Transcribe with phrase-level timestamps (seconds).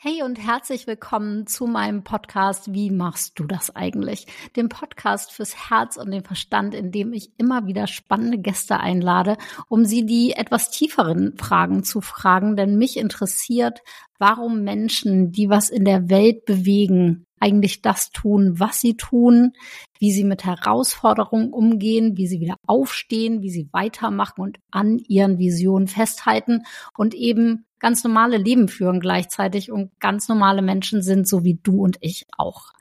[0.00, 4.28] Hey und herzlich willkommen zu meinem Podcast Wie machst du das eigentlich?
[4.54, 9.36] Dem Podcast fürs Herz und den Verstand, in dem ich immer wieder spannende Gäste einlade,
[9.66, 13.80] um sie die etwas tieferen Fragen zu fragen, denn mich interessiert,
[14.20, 19.52] warum Menschen, die was in der Welt bewegen, eigentlich das tun, was sie tun,
[19.98, 25.38] wie sie mit Herausforderungen umgehen, wie sie wieder aufstehen, wie sie weitermachen und an ihren
[25.38, 26.62] Visionen festhalten
[26.96, 31.82] und eben ganz normale Leben führen gleichzeitig und ganz normale Menschen sind, so wie du
[31.82, 32.72] und ich auch.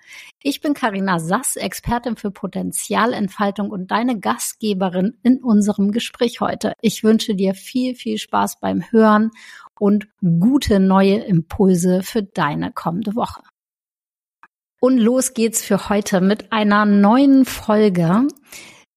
[0.41, 6.73] Ich bin Karina Sass, Expertin für Potenzialentfaltung und deine Gastgeberin in unserem Gespräch heute.
[6.81, 9.31] Ich wünsche dir viel, viel Spaß beim Hören
[9.79, 13.41] und gute neue Impulse für deine kommende Woche.
[14.79, 18.27] Und los geht's für heute mit einer neuen Folge.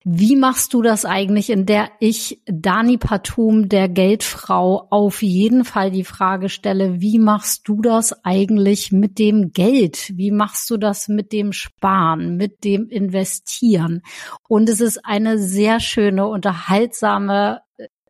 [0.02, 5.91] Wie machst du das eigentlich, in der ich Dani Patum, der Geldfrau, auf jeden Fall
[5.91, 10.12] die Frage stelle, wie machst du das eigentlich mit dem Geld?
[10.16, 14.00] Wie machst du das mit dem Sparen, mit dem Investieren?
[14.48, 17.60] Und es ist eine sehr schöne, unterhaltsame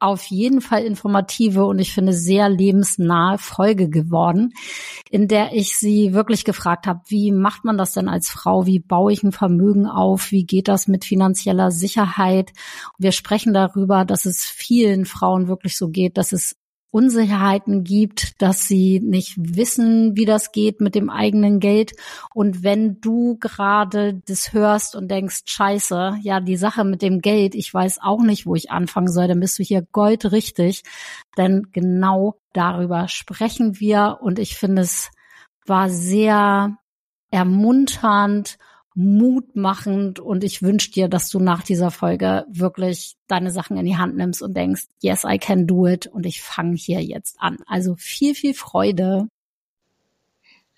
[0.00, 4.54] auf jeden Fall informative und ich finde sehr lebensnahe Folge geworden,
[5.10, 8.66] in der ich sie wirklich gefragt habe, wie macht man das denn als Frau?
[8.66, 10.30] Wie baue ich ein Vermögen auf?
[10.30, 12.52] Wie geht das mit finanzieller Sicherheit?
[12.98, 16.56] Wir sprechen darüber, dass es vielen Frauen wirklich so geht, dass es
[16.90, 21.92] Unsicherheiten gibt, dass sie nicht wissen, wie das geht mit dem eigenen Geld.
[22.34, 27.54] Und wenn du gerade das hörst und denkst, scheiße, ja, die Sache mit dem Geld,
[27.54, 30.82] ich weiß auch nicht, wo ich anfangen soll, dann bist du hier goldrichtig.
[31.36, 34.18] Denn genau darüber sprechen wir.
[34.20, 35.10] Und ich finde, es
[35.66, 36.76] war sehr
[37.30, 38.58] ermunternd
[39.00, 43.96] mutmachend und ich wünsche dir, dass du nach dieser Folge wirklich deine Sachen in die
[43.96, 47.58] Hand nimmst und denkst, yes, I can do it und ich fange hier jetzt an.
[47.66, 49.28] Also viel, viel Freude.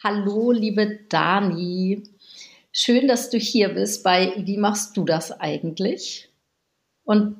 [0.03, 2.05] Hallo, liebe Dani.
[2.71, 6.31] Schön, dass du hier bist bei Wie machst du das eigentlich?
[7.05, 7.37] Und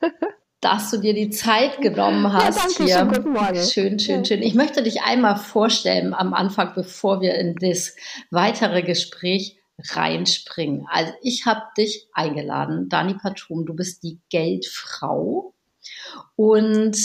[0.60, 2.56] dass du dir die Zeit genommen hast.
[2.56, 2.98] Ja, danke, hier.
[2.98, 3.56] Schön, guten Morgen.
[3.56, 4.42] Schön, schön, schön.
[4.42, 7.96] Ich möchte dich einmal vorstellen am Anfang, bevor wir in das
[8.30, 10.86] weitere Gespräch reinspringen.
[10.90, 15.54] Also ich habe dich eingeladen, Dani Patum, du bist die Geldfrau
[16.36, 16.96] und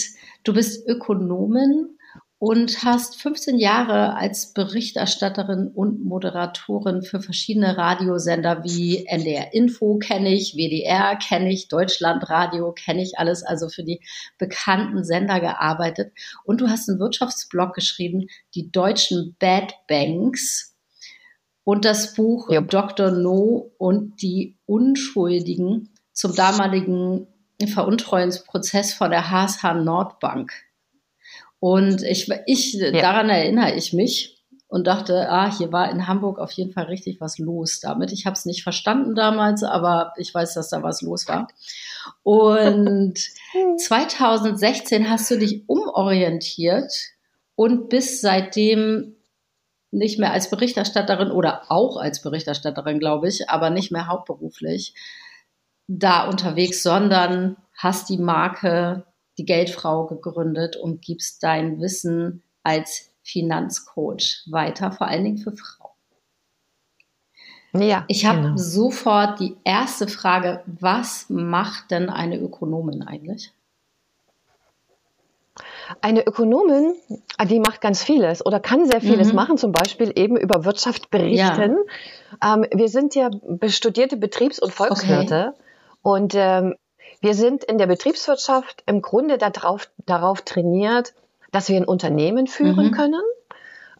[0.43, 1.97] du bist Ökonomin
[2.39, 10.31] und hast 15 Jahre als Berichterstatterin und Moderatorin für verschiedene Radiosender wie NDR Info kenne
[10.31, 14.01] ich, WDR kenne ich, Deutschlandradio kenne ich alles, also für die
[14.37, 16.13] bekannten Sender gearbeitet.
[16.43, 20.76] Und du hast einen Wirtschaftsblog geschrieben, die deutschen Bad Banks
[21.67, 22.69] und das Buch yep.
[22.69, 23.11] Dr.
[23.11, 27.27] No und die Unschuldigen zum damaligen
[27.61, 30.53] Veruntreuungsprozess von der HSH Nordbank.
[31.59, 32.91] Und ich, ich ja.
[32.93, 37.19] daran erinnere ich mich und dachte, ah, hier war in Hamburg auf jeden Fall richtig
[37.19, 38.13] was los damit.
[38.13, 41.49] Ich habe es nicht verstanden damals, aber ich weiß, dass da was los war.
[42.23, 43.19] Und
[43.77, 46.93] 2016 hast du dich umorientiert
[47.55, 49.16] und bist seitdem
[49.91, 54.93] nicht mehr als Berichterstatterin oder auch als Berichterstatterin, glaube ich, aber nicht mehr hauptberuflich
[55.87, 59.05] da unterwegs, sondern hast die Marke
[59.37, 65.87] die Geldfrau gegründet und gibst dein Wissen als Finanzcoach weiter, vor allen Dingen für Frauen.
[67.73, 68.57] Ja, ich habe genau.
[68.57, 73.53] sofort die erste Frage, was macht denn eine Ökonomin eigentlich?
[76.01, 76.93] Eine Ökonomin,
[77.49, 79.35] die macht ganz vieles oder kann sehr vieles mhm.
[79.35, 81.77] machen, zum Beispiel eben über Wirtschaft berichten.
[82.41, 82.55] Ja.
[82.55, 83.29] Ähm, wir sind ja
[83.67, 85.61] studierte Betriebs- und Volkswirte okay.
[86.01, 86.75] und ähm,
[87.21, 91.13] wir sind in der Betriebswirtschaft im Grunde darauf, darauf trainiert,
[91.51, 92.91] dass wir ein Unternehmen führen mhm.
[92.91, 93.21] können.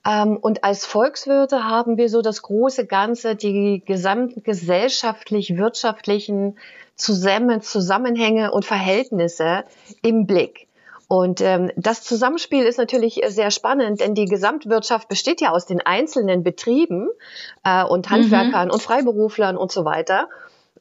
[0.06, 6.58] Ähm, und als Volkswirte haben wir so das große Ganze, die gesamten gesellschaftlich-wirtschaftlichen
[6.96, 9.64] Zusammenhänge und Verhältnisse
[10.02, 10.67] im Blick.
[11.08, 15.80] Und ähm, das Zusammenspiel ist natürlich sehr spannend, denn die Gesamtwirtschaft besteht ja aus den
[15.80, 17.08] einzelnen Betrieben
[17.64, 18.74] äh, und Handwerkern mhm.
[18.74, 20.28] und Freiberuflern und so weiter.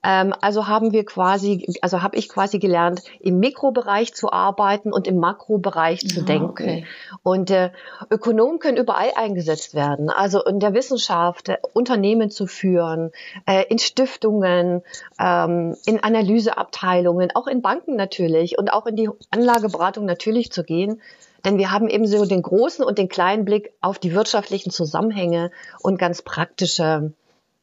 [0.06, 5.08] Ähm, also haben wir quasi, also habe ich quasi gelernt, im Mikrobereich zu arbeiten und
[5.08, 6.48] im Makrobereich zu ja, denken.
[6.48, 6.86] Okay.
[7.24, 7.70] Und äh,
[8.08, 10.08] Ökonomen können überall eingesetzt werden.
[10.08, 13.10] Also in der Wissenschaft, äh, Unternehmen zu führen,
[13.46, 14.82] äh, in Stiftungen,
[15.18, 21.00] ähm, in Analyseabteilungen, auch in Banken natürlich und auch in die Anlageberatung natürlich zu gehen.
[21.44, 25.50] Denn wir haben eben so den großen und den kleinen Blick auf die wirtschaftlichen Zusammenhänge
[25.80, 27.12] und ganz praktische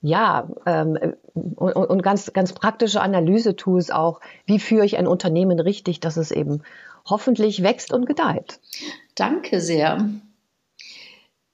[0.03, 5.99] ja, ähm, und, und ganz, ganz praktische Analyse-Tools auch, wie führe ich ein Unternehmen richtig,
[5.99, 6.61] dass es eben
[7.05, 8.59] hoffentlich wächst und gedeiht.
[9.15, 10.09] Danke sehr.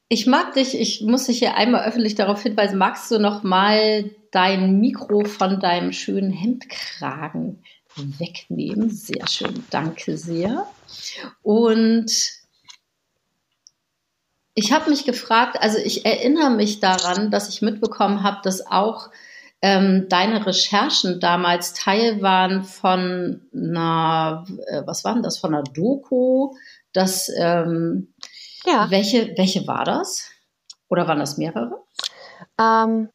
[0.10, 4.10] Ich mag dich, ich muss dich hier einmal öffentlich darauf hinweisen, magst du noch mal
[4.31, 7.64] dein Mikro von deinem schönen Hemdkragen
[7.96, 8.90] wegnehmen?
[8.90, 10.68] Sehr schön, danke sehr.
[11.42, 12.12] Und
[14.56, 19.10] ich habe mich gefragt, also ich erinnere mich daran, dass ich mitbekommen habe, dass auch
[19.62, 25.64] ähm, deine Recherchen damals Teil waren von einer, äh, was war denn das, von einer
[25.64, 26.54] Doku,
[26.94, 28.14] das, ähm,
[28.66, 28.88] ja.
[28.90, 30.30] welche, welche war das?
[30.88, 31.84] Oder waren das mehrere?
[32.58, 33.10] Ähm,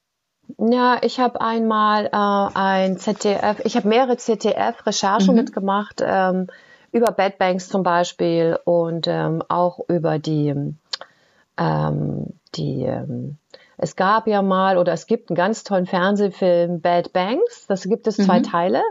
[0.58, 5.40] ja, ich habe einmal äh, ein ZDF, ich habe mehrere ZDF-Recherchen mhm.
[5.40, 6.48] mitgemacht, ähm,
[6.92, 10.54] über Bad Banks zum Beispiel und ähm, auch über die,
[11.56, 13.38] ähm, die ähm,
[13.76, 18.06] es gab ja mal oder es gibt einen ganz tollen Fernsehfilm Bad Banks, das gibt
[18.06, 18.44] es zwei mhm.
[18.44, 18.82] Teile.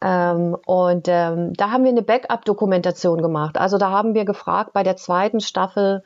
[0.00, 3.58] Ähm, und ähm, da haben wir eine Backup-Dokumentation gemacht.
[3.58, 6.04] Also da haben wir gefragt, bei der zweiten Staffel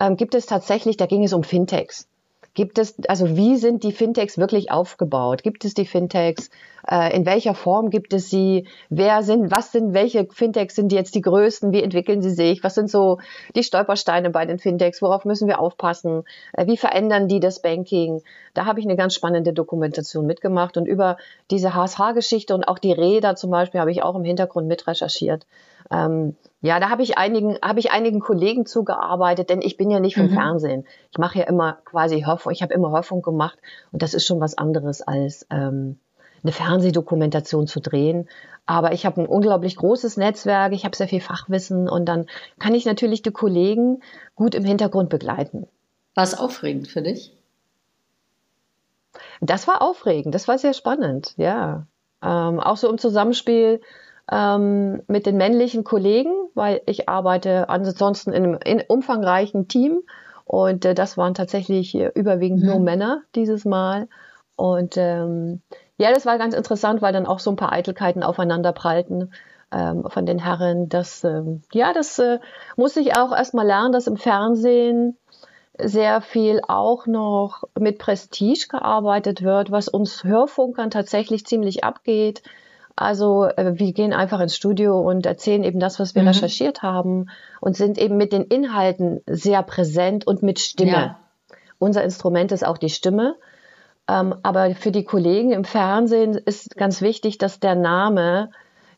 [0.00, 2.06] ähm, gibt es tatsächlich, da ging es um Fintechs.
[2.54, 5.42] Gibt es, also wie sind die Fintechs wirklich aufgebaut?
[5.42, 6.50] Gibt es die Fintechs?
[6.86, 8.66] Äh, in welcher Form gibt es sie?
[8.90, 11.72] Wer sind, was sind, welche Fintechs sind jetzt die größten?
[11.72, 12.62] Wie entwickeln sie sich?
[12.62, 13.20] Was sind so
[13.54, 15.00] die Stolpersteine bei den Fintechs?
[15.00, 16.24] Worauf müssen wir aufpassen?
[16.52, 18.22] Äh, wie verändern die das Banking?
[18.52, 21.16] Da habe ich eine ganz spannende Dokumentation mitgemacht und über
[21.50, 25.46] diese HSH-Geschichte und auch die Räder zum Beispiel habe ich auch im Hintergrund mit recherchiert.
[25.92, 30.00] Ähm, ja, da habe ich einigen, habe ich einigen Kollegen zugearbeitet, denn ich bin ja
[30.00, 30.34] nicht vom mhm.
[30.34, 30.86] Fernsehen.
[31.10, 33.58] Ich mache ja immer quasi Hörfunk, ich habe immer Hörfunk gemacht
[33.90, 35.98] und das ist schon was anderes als ähm,
[36.42, 38.28] eine Fernsehdokumentation zu drehen.
[38.64, 42.26] Aber ich habe ein unglaublich großes Netzwerk, ich habe sehr viel Fachwissen und dann
[42.58, 44.02] kann ich natürlich die Kollegen
[44.36, 45.66] gut im Hintergrund begleiten.
[46.14, 47.36] War es aufregend für dich?
[49.40, 51.86] Das war aufregend, das war sehr spannend, ja.
[52.22, 53.80] Ähm, auch so im Zusammenspiel
[54.32, 60.00] ähm, mit den männlichen Kollegen, weil ich arbeite ansonsten in einem in umfangreichen Team
[60.44, 62.68] und äh, das waren tatsächlich überwiegend mhm.
[62.68, 64.08] nur Männer dieses Mal.
[64.56, 65.60] Und ähm,
[65.98, 69.32] ja, das war ganz interessant, weil dann auch so ein paar Eitelkeiten aufeinander prallten
[69.70, 70.88] ähm, von den Herren.
[70.88, 72.38] Das, ähm, ja, das äh,
[72.76, 75.18] muss ich auch erstmal lernen, dass im Fernsehen
[75.78, 82.42] sehr viel auch noch mit Prestige gearbeitet wird, was uns Hörfunkern tatsächlich ziemlich abgeht.
[82.96, 86.28] Also äh, wir gehen einfach ins Studio und erzählen eben das, was wir mhm.
[86.28, 87.30] recherchiert haben
[87.60, 90.90] und sind eben mit den Inhalten sehr präsent und mit Stimme.
[90.90, 91.18] Ja.
[91.78, 93.36] Unser Instrument ist auch die Stimme.
[94.08, 98.50] Ähm, aber für die Kollegen im Fernsehen ist ganz wichtig, dass der Name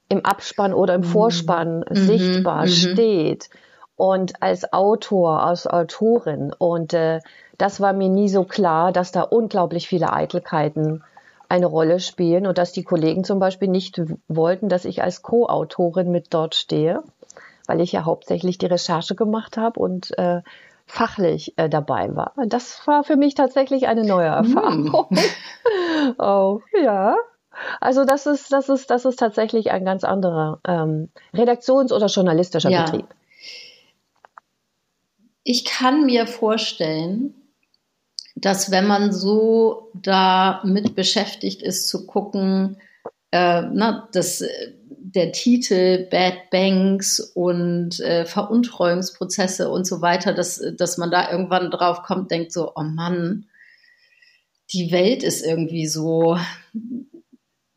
[0.08, 1.06] im Abspann oder im mhm.
[1.06, 1.94] Vorspann mhm.
[1.94, 2.68] sichtbar mhm.
[2.68, 3.50] steht
[3.96, 6.52] und als Autor, als Autorin.
[6.56, 7.20] Und äh,
[7.58, 11.04] das war mir nie so klar, dass da unglaublich viele Eitelkeiten
[11.48, 16.10] eine Rolle spielen und dass die Kollegen zum Beispiel nicht wollten, dass ich als Co-Autorin
[16.10, 17.02] mit dort stehe,
[17.66, 20.42] weil ich ja hauptsächlich die Recherche gemacht habe und äh,
[20.86, 22.32] fachlich äh, dabei war.
[22.46, 24.56] Das war für mich tatsächlich eine neue hm.
[24.56, 25.06] Erfahrung.
[25.10, 25.18] Mm.
[26.18, 27.16] oh, ja.
[27.80, 32.70] Also das ist, das ist, das ist tatsächlich ein ganz anderer ähm, redaktions- oder journalistischer
[32.70, 32.84] ja.
[32.84, 33.06] Betrieb.
[35.44, 37.34] Ich kann mir vorstellen,
[38.34, 42.78] dass wenn man so damit beschäftigt ist, zu gucken,
[43.30, 44.44] äh, na, dass
[45.14, 51.70] der Titel Bad Banks und äh, Veruntreuungsprozesse und so weiter, dass, dass man da irgendwann
[51.70, 53.46] drauf kommt, denkt so, oh Mann,
[54.72, 56.36] die Welt ist irgendwie so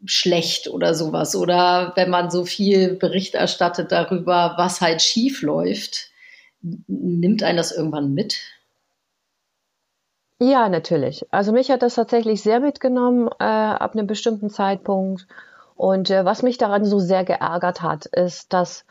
[0.06, 1.36] schlecht oder sowas.
[1.36, 6.10] Oder wenn man so viel Bericht erstattet darüber, was halt schief läuft,
[6.62, 8.38] nimmt einen das irgendwann mit?
[10.40, 11.26] Ja, natürlich.
[11.32, 15.28] Also mich hat das tatsächlich sehr mitgenommen äh, ab einem bestimmten Zeitpunkt.
[15.76, 18.86] Und äh, was mich daran so sehr geärgert hat, ist, dass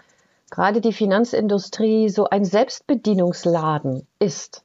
[0.50, 4.64] gerade die Finanzindustrie so ein Selbstbedienungsladen ist.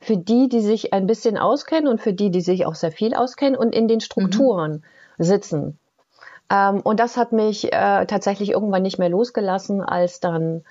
[0.00, 3.14] Für die, die sich ein bisschen auskennen und für die, die sich auch sehr viel
[3.14, 4.82] auskennen und in den Strukturen
[5.16, 5.24] mhm.
[5.24, 5.78] sitzen.
[6.50, 10.64] Ähm, und das hat mich äh, tatsächlich irgendwann nicht mehr losgelassen, als dann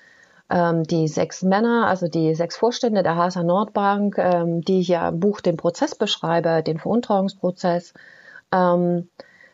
[0.50, 5.08] ähm, die sechs Männer, also die sechs Vorstände der HSA Nordbank, ähm, die ich ja
[5.08, 7.94] im Buch den Prozess beschreibe, den Veruntreuungsprozess,
[8.52, 9.08] ähm,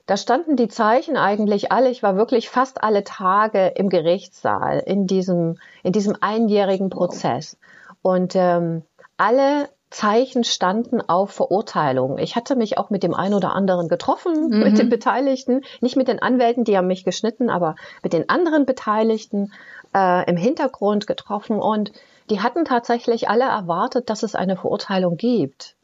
[0.06, 1.88] da standen die Zeichen eigentlich alle.
[1.88, 7.56] Ich war wirklich fast alle Tage im Gerichtssaal in diesem, in diesem einjährigen Prozess.
[8.02, 8.82] Und ähm,
[9.16, 12.18] alle Zeichen standen auf Verurteilung.
[12.18, 14.58] Ich hatte mich auch mit dem einen oder anderen getroffen, mhm.
[14.60, 18.66] mit den Beteiligten, nicht mit den Anwälten, die haben mich geschnitten, aber mit den anderen
[18.66, 19.52] Beteiligten
[19.94, 21.92] äh, im Hintergrund getroffen und
[22.30, 25.76] die hatten tatsächlich alle erwartet, dass es eine Verurteilung gibt.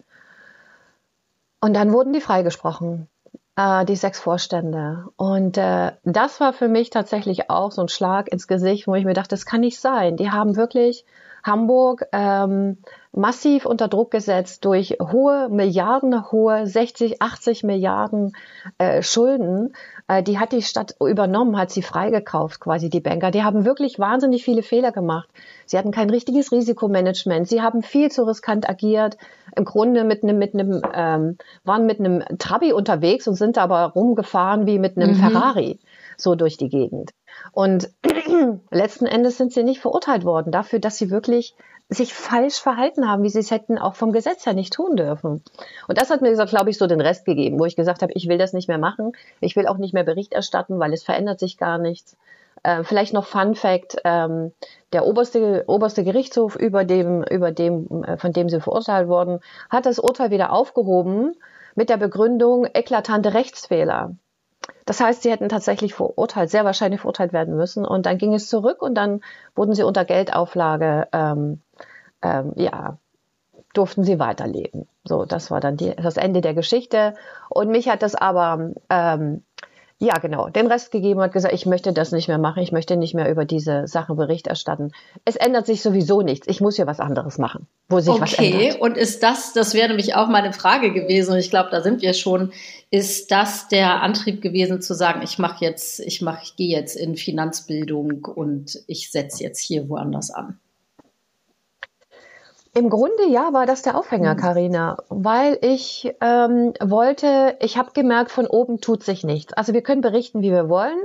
[1.61, 3.09] Und dann wurden die freigesprochen,
[3.57, 5.09] äh, die sechs Vorstände.
[5.17, 9.05] Und äh, das war für mich tatsächlich auch so ein Schlag ins Gesicht, wo ich
[9.05, 10.17] mir dachte, das kann nicht sein.
[10.17, 11.05] Die haben wirklich
[11.47, 12.79] Hamburg ähm,
[13.13, 18.33] massiv unter Druck gesetzt durch hohe Milliarden, hohe 60, 80 Milliarden
[18.79, 19.75] äh, Schulden.
[20.09, 23.31] Äh, die hat die Stadt übernommen, hat sie freigekauft, quasi die Banker.
[23.31, 25.29] Die haben wirklich wahnsinnig viele Fehler gemacht.
[25.65, 27.49] Sie hatten kein richtiges Risikomanagement.
[27.49, 29.17] Sie haben viel zu riskant agiert.
[29.57, 33.93] Im Grunde mit einem, mit einem, ähm, waren mit einem Trabi unterwegs und sind aber
[33.95, 35.15] rumgefahren wie mit einem mhm.
[35.15, 35.79] Ferrari
[36.17, 37.13] so durch die Gegend.
[37.57, 37.89] Und
[38.71, 41.55] letzten Endes sind sie nicht verurteilt worden dafür, dass sie wirklich
[41.89, 45.43] sich falsch verhalten haben, wie sie es hätten auch vom Gesetz her nicht tun dürfen.
[45.89, 48.29] Und das hat mir, glaube ich, so den Rest gegeben, wo ich gesagt habe, ich
[48.29, 49.13] will das nicht mehr machen.
[49.41, 52.19] Ich will auch nicht mehr Bericht erstatten, weil es verändert sich gar nichts.
[52.63, 54.53] Äh, vielleicht noch Fun Fact, ähm,
[54.93, 59.87] der oberste, oberste Gerichtshof, über dem, über dem, äh, von dem sie verurteilt wurden, hat
[59.87, 61.33] das Urteil wieder aufgehoben
[61.75, 64.15] mit der Begründung eklatante Rechtsfehler.
[64.85, 67.85] Das heißt, sie hätten tatsächlich verurteilt, sehr wahrscheinlich verurteilt werden müssen.
[67.85, 69.21] Und dann ging es zurück und dann
[69.55, 71.61] wurden sie unter Geldauflage, ähm,
[72.23, 72.99] ähm, ja,
[73.75, 74.89] durften sie weiterleben.
[75.05, 77.15] So, das war dann die, das Ende der Geschichte.
[77.49, 79.43] Und mich hat das aber ähm,
[79.99, 82.99] ja, genau, den Rest gegeben und gesagt, ich möchte das nicht mehr machen, ich möchte
[82.99, 84.93] nicht mehr über diese Sachen Bericht erstatten.
[85.25, 86.47] Es ändert sich sowieso nichts.
[86.49, 88.21] Ich muss hier was anderes machen, wo sich okay.
[88.21, 88.75] was ändert.
[88.75, 91.81] Okay, und ist das, das wäre nämlich auch meine Frage gewesen, und ich glaube, da
[91.81, 92.53] sind wir schon,
[92.91, 96.95] ist das der Antrieb gewesen zu sagen, ich mache jetzt, ich mache, ich gehe jetzt
[96.95, 100.59] in Finanzbildung und ich setze jetzt hier woanders an?
[102.77, 105.25] Im Grunde ja, war das der Aufhänger, Karina, mhm.
[105.25, 109.55] weil ich ähm, wollte, ich habe gemerkt, von oben tut sich nichts.
[109.55, 110.99] Also wir können berichten, wie wir wollen.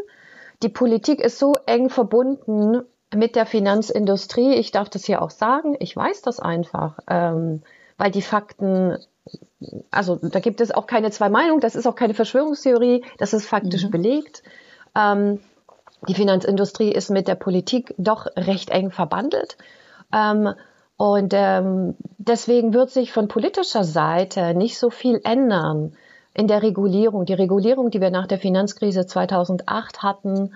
[0.63, 2.81] Die Politik ist so eng verbunden
[3.15, 4.55] mit der Finanzindustrie.
[4.55, 5.77] Ich darf das hier auch sagen.
[5.79, 7.61] Ich weiß das einfach, ähm,
[7.97, 8.97] weil die Fakten,
[9.91, 11.61] also da gibt es auch keine zwei Meinungen.
[11.61, 13.05] Das ist auch keine Verschwörungstheorie.
[13.17, 13.91] Das ist faktisch mhm.
[13.91, 14.43] belegt.
[14.93, 15.39] Ähm,
[16.05, 19.55] die Finanzindustrie ist mit der Politik doch recht eng verbandelt.
[20.13, 20.53] Ähm,
[21.01, 25.93] und ähm, deswegen wird sich von politischer Seite nicht so viel ändern
[26.35, 27.25] in der Regulierung.
[27.25, 30.53] Die Regulierung, die wir nach der Finanzkrise 2008 hatten,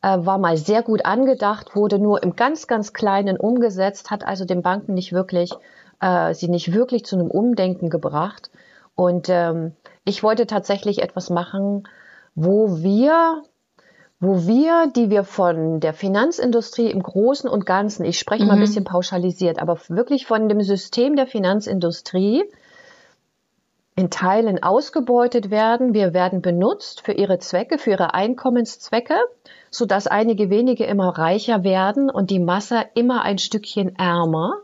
[0.00, 4.44] äh, war mal sehr gut angedacht, wurde nur im ganz, ganz Kleinen umgesetzt, hat also
[4.44, 5.50] den Banken nicht wirklich,
[6.00, 8.52] äh, sie nicht wirklich zu einem Umdenken gebracht.
[8.94, 9.72] Und ähm,
[10.04, 11.88] ich wollte tatsächlich etwas machen,
[12.36, 13.42] wo wir
[14.20, 18.58] wo wir, die wir von der Finanzindustrie im Großen und Ganzen, ich spreche mal ein
[18.58, 18.64] mhm.
[18.64, 22.44] bisschen pauschalisiert, aber wirklich von dem System der Finanzindustrie
[23.96, 25.94] in Teilen ausgebeutet werden.
[25.94, 29.16] Wir werden benutzt für ihre Zwecke, für ihre Einkommenszwecke,
[29.70, 34.54] so dass einige wenige immer reicher werden und die Masse immer ein Stückchen ärmer.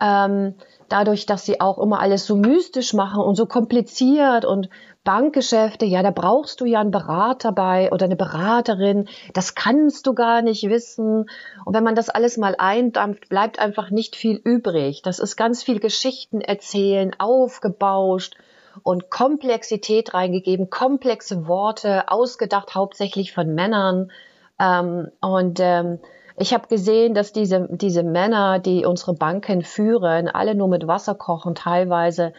[0.00, 0.54] Ähm,
[0.88, 4.68] dadurch, dass sie auch immer alles so mystisch machen und so kompliziert und
[5.04, 9.06] Bankgeschäfte, ja, da brauchst du ja einen Berater bei oder eine Beraterin.
[9.34, 11.28] Das kannst du gar nicht wissen.
[11.64, 15.02] Und wenn man das alles mal eindampft, bleibt einfach nicht viel übrig.
[15.02, 18.36] Das ist ganz viel Geschichten erzählen, aufgebauscht
[18.82, 24.10] und Komplexität reingegeben, komplexe Worte, ausgedacht hauptsächlich von Männern.
[24.58, 26.00] Ähm, und ähm,
[26.36, 31.14] ich habe gesehen, dass diese, diese Männer, die unsere Banken führen, alle nur mit Wasser
[31.14, 32.32] kochen, teilweise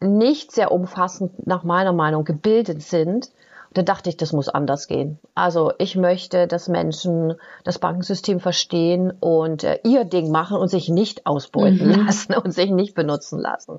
[0.00, 3.30] nicht sehr umfassend nach meiner Meinung gebildet sind.
[3.72, 5.18] da dachte ich, das muss anders gehen.
[5.36, 10.88] Also ich möchte, dass Menschen das Bankensystem verstehen und äh, ihr Ding machen und sich
[10.88, 12.06] nicht ausbeuten mhm.
[12.06, 13.78] lassen und sich nicht benutzen lassen.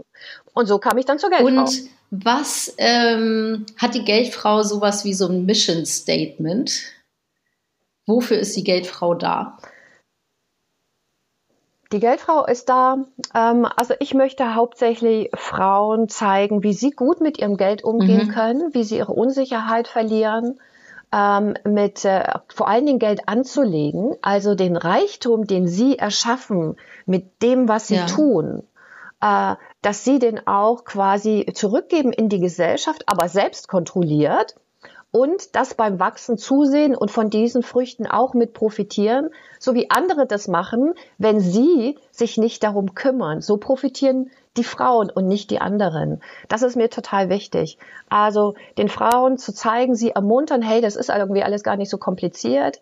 [0.53, 1.47] Und so kam ich dann zur Geldfrau.
[1.47, 1.71] Und
[2.11, 6.71] was ähm, hat die Geldfrau sowas wie so ein Mission Statement?
[8.05, 9.57] Wofür ist die Geldfrau da?
[11.91, 12.97] Die Geldfrau ist da.
[13.35, 18.31] Ähm, also ich möchte hauptsächlich Frauen zeigen, wie sie gut mit ihrem Geld umgehen mhm.
[18.31, 20.59] können, wie sie ihre Unsicherheit verlieren,
[21.11, 27.41] ähm, mit äh, vor allen Dingen Geld anzulegen, also den Reichtum, den sie erschaffen mit
[27.41, 28.05] dem, was sie ja.
[28.05, 28.63] tun,
[29.21, 34.55] äh, dass sie den auch quasi zurückgeben in die Gesellschaft, aber selbst kontrolliert
[35.11, 40.25] und das beim Wachsen zusehen und von diesen Früchten auch mit profitieren, so wie andere
[40.25, 43.41] das machen, wenn sie sich nicht darum kümmern.
[43.41, 46.21] So profitieren die Frauen und nicht die anderen.
[46.47, 47.77] Das ist mir total wichtig.
[48.09, 51.97] Also den Frauen zu zeigen, sie ermuntern, hey, das ist irgendwie alles gar nicht so
[51.97, 52.79] kompliziert.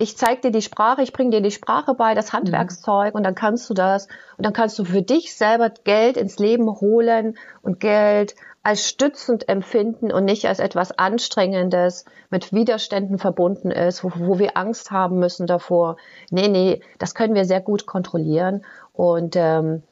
[0.00, 3.34] Ich zeige dir die Sprache, ich bringe dir die Sprache bei, das Handwerkszeug und dann
[3.34, 7.80] kannst du das und dann kannst du für dich selber Geld ins Leben holen und
[7.80, 8.36] Geld
[8.68, 14.58] als stützend empfinden und nicht als etwas Anstrengendes, mit Widerständen verbunden ist, wo, wo, wir
[14.58, 15.96] Angst haben müssen davor.
[16.30, 18.66] Nee, nee, das können wir sehr gut kontrollieren.
[18.92, 19.84] Und ähm,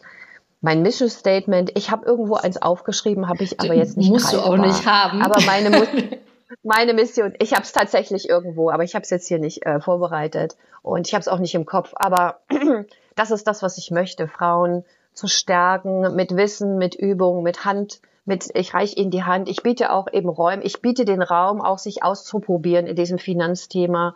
[0.60, 4.56] mein Mission Statement, ich habe irgendwo eins aufgeschrieben, habe ich aber jetzt nicht Musst greifbar.
[4.56, 5.22] du auch nicht haben.
[5.22, 5.88] Aber meine,
[6.62, 7.32] meine Mission.
[7.38, 11.06] Ich habe es tatsächlich irgendwo, aber ich habe es jetzt hier nicht äh, vorbereitet und
[11.06, 11.94] ich habe es auch nicht im Kopf.
[11.94, 12.40] Aber
[13.14, 18.00] das ist das, was ich möchte: Frauen zu stärken mit Wissen, mit Übung, mit Hand,
[18.26, 19.48] mit ich reich ihnen die Hand.
[19.48, 20.62] Ich biete auch eben Räume.
[20.64, 24.14] Ich biete den Raum, auch sich auszuprobieren in diesem Finanzthema,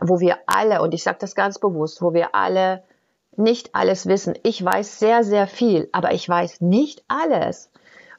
[0.00, 2.82] wo wir alle und ich sage das ganz bewusst, wo wir alle
[3.36, 4.34] nicht alles wissen.
[4.42, 7.70] Ich weiß sehr, sehr viel, aber ich weiß nicht alles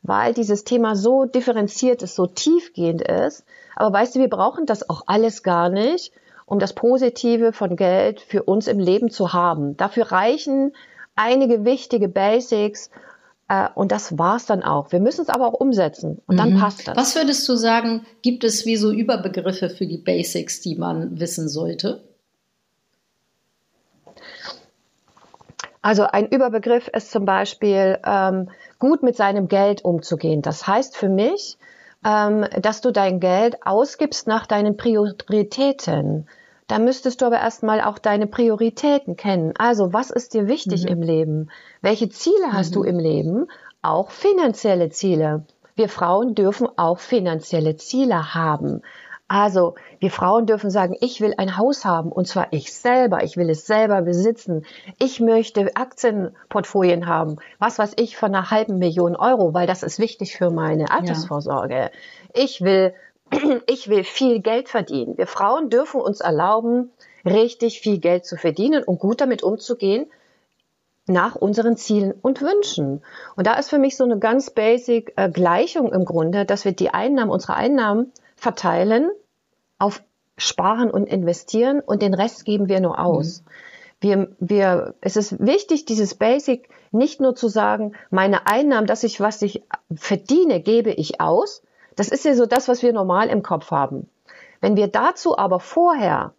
[0.07, 3.45] weil dieses Thema so differenziert ist, so tiefgehend ist.
[3.75, 6.13] Aber weißt du, wir brauchen das auch alles gar nicht,
[6.45, 9.75] um das Positive von Geld für uns im Leben zu haben.
[9.77, 10.73] Dafür reichen
[11.15, 12.89] einige wichtige Basics,
[13.75, 14.91] und das war's dann auch.
[14.91, 16.59] Wir müssen es aber auch umsetzen und dann mhm.
[16.59, 16.97] passt das.
[16.97, 21.47] Was würdest du sagen, gibt es wie so Überbegriffe für die Basics, die man wissen
[21.47, 22.03] sollte?
[25.81, 28.49] Also ein Überbegriff ist zum Beispiel ähm,
[28.79, 30.41] gut mit seinem Geld umzugehen.
[30.41, 31.57] Das heißt für mich,
[32.05, 36.27] ähm, dass du dein Geld ausgibst nach deinen Prioritäten.
[36.67, 39.53] Da müsstest du aber erstmal auch deine Prioritäten kennen.
[39.57, 40.89] Also was ist dir wichtig mhm.
[40.89, 41.49] im Leben?
[41.81, 42.73] Welche Ziele hast mhm.
[42.73, 43.47] du im Leben?
[43.81, 45.45] Auch finanzielle Ziele.
[45.75, 48.81] Wir Frauen dürfen auch finanzielle Ziele haben.
[49.29, 53.35] Also wir Frauen dürfen sagen, ich will ein Haus haben und zwar ich selber, ich
[53.35, 54.65] will es selber besitzen.
[54.99, 59.99] Ich möchte Aktienportfolien haben, was weiß ich, von einer halben Million Euro, weil das ist
[59.99, 61.75] wichtig für meine Altersvorsorge.
[61.75, 61.89] Ja.
[62.33, 62.93] Ich will,
[63.67, 65.17] ich will viel Geld verdienen.
[65.17, 66.91] Wir Frauen dürfen uns erlauben,
[67.25, 70.07] richtig viel Geld zu verdienen und gut damit umzugehen,
[71.07, 73.01] nach unseren Zielen und Wünschen.
[73.35, 76.73] Und da ist für mich so eine ganz basic äh, Gleichung im Grunde, dass wir
[76.73, 79.09] die Einnahmen, unsere Einnahmen verteilen
[79.79, 80.01] auf
[80.37, 83.41] Sparen und Investieren und den Rest geben wir nur aus.
[83.41, 83.51] Mhm.
[83.99, 89.19] Wir, wir, es ist wichtig, dieses Basic nicht nur zu sagen, meine Einnahmen, dass ich,
[89.19, 91.63] was ich verdiene, gebe ich aus.
[91.97, 94.09] Das ist ja so das, was wir normal im Kopf haben.
[94.61, 96.33] Wenn wir dazu aber vorher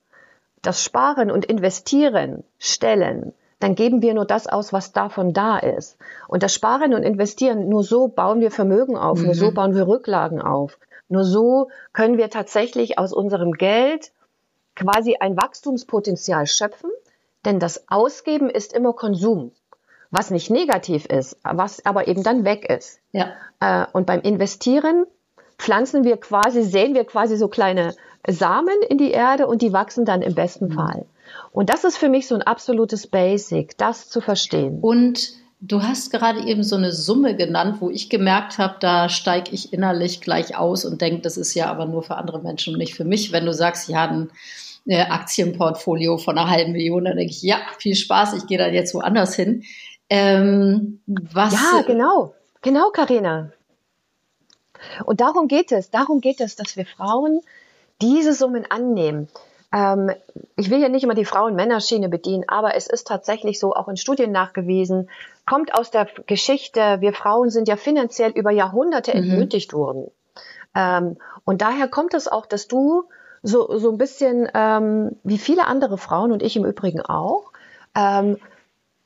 [0.62, 5.98] das Sparen und Investieren stellen, dann geben wir nur das aus, was davon da ist.
[6.28, 9.26] Und das Sparen und Investieren, nur so bauen wir Vermögen auf, mhm.
[9.26, 9.54] nur so mhm.
[9.54, 10.78] bauen wir Rücklagen auf.
[11.08, 14.12] Nur so können wir tatsächlich aus unserem Geld
[14.76, 16.90] quasi ein Wachstumspotenzial schöpfen,
[17.44, 19.52] denn das Ausgeben ist immer Konsum,
[20.10, 23.00] was nicht negativ ist, was aber eben dann weg ist.
[23.10, 23.32] Ja.
[23.58, 25.06] Äh, und beim Investieren
[25.58, 27.94] pflanzen wir quasi, sehen wir quasi so kleine
[28.26, 30.72] Samen in die Erde und die wachsen dann im besten mhm.
[30.72, 31.06] Fall.
[31.52, 34.78] Und das ist für mich so ein absolutes Basic, das zu verstehen.
[34.80, 39.50] Und Du hast gerade eben so eine Summe genannt, wo ich gemerkt habe, da steige
[39.50, 42.78] ich innerlich gleich aus und denke, das ist ja aber nur für andere Menschen und
[42.78, 43.32] nicht für mich.
[43.32, 44.30] Wenn du sagst, ja, ein
[44.86, 48.68] äh, Aktienportfolio von einer halben Million, dann denke ich, ja, viel Spaß, ich gehe da
[48.68, 49.64] jetzt woanders hin.
[50.08, 53.50] Ähm, was ja, genau, genau, Karina.
[55.04, 57.40] Und darum geht es, darum geht es, dass wir Frauen
[58.00, 59.28] diese Summen annehmen.
[59.72, 60.10] Ähm,
[60.56, 63.96] ich will ja nicht immer die Frauen-Männer-Schiene bedienen, aber es ist tatsächlich so, auch in
[63.96, 65.10] Studien nachgewiesen,
[65.46, 69.22] kommt aus der Geschichte, wir Frauen sind ja finanziell über Jahrhunderte mhm.
[69.24, 70.10] entmündigt worden.
[70.74, 73.04] Ähm, und daher kommt es auch, dass du
[73.42, 77.52] so, so ein bisschen, ähm, wie viele andere Frauen und ich im Übrigen auch,
[77.94, 78.38] ähm,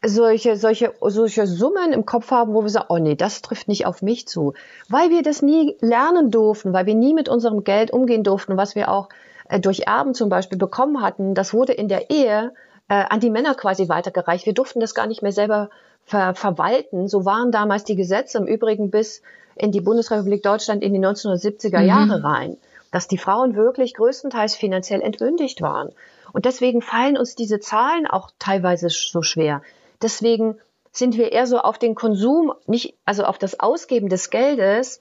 [0.05, 3.87] solche, solche, solche Summen im Kopf haben, wo wir sagen, oh nee, das trifft nicht
[3.87, 4.55] auf mich zu.
[4.89, 8.75] Weil wir das nie lernen durften, weil wir nie mit unserem Geld umgehen durften, was
[8.75, 9.09] wir auch
[9.49, 12.53] äh, durch Erben zum Beispiel bekommen hatten, das wurde in der Ehe
[12.89, 14.47] äh, an die Männer quasi weitergereicht.
[14.47, 15.71] Wir durften das gar nicht mehr selber
[16.05, 17.07] ver verwalten.
[17.07, 19.23] So waren damals die Gesetze im Übrigen bis
[19.55, 21.87] in die Bundesrepublik Deutschland in die 1970er mhm.
[21.87, 22.57] Jahre rein,
[22.91, 25.91] dass die Frauen wirklich größtenteils finanziell entwündigt waren.
[26.33, 29.63] Und deswegen fallen uns diese Zahlen auch teilweise so schwer.
[30.03, 30.57] Deswegen
[30.93, 35.01] sind wir eher so auf den Konsum, nicht, also auf das Ausgeben des Geldes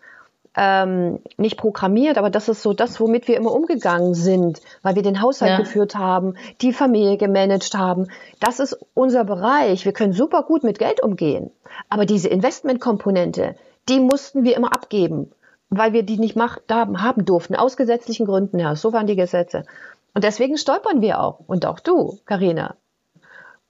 [0.55, 5.01] ähm, nicht programmiert, aber das ist so das, womit wir immer umgegangen sind, weil wir
[5.01, 5.57] den Haushalt ja.
[5.57, 8.07] geführt haben, die Familie gemanagt haben.
[8.39, 9.85] Das ist unser Bereich.
[9.85, 11.51] Wir können super gut mit Geld umgehen.
[11.89, 13.55] Aber diese Investmentkomponente,
[13.87, 15.31] die mussten wir immer abgeben,
[15.69, 18.75] weil wir die nicht macht, haben, durften, aus gesetzlichen Gründen her.
[18.75, 19.65] So waren die Gesetze.
[20.13, 21.39] Und deswegen stolpern wir auch.
[21.47, 22.75] Und auch du, Karina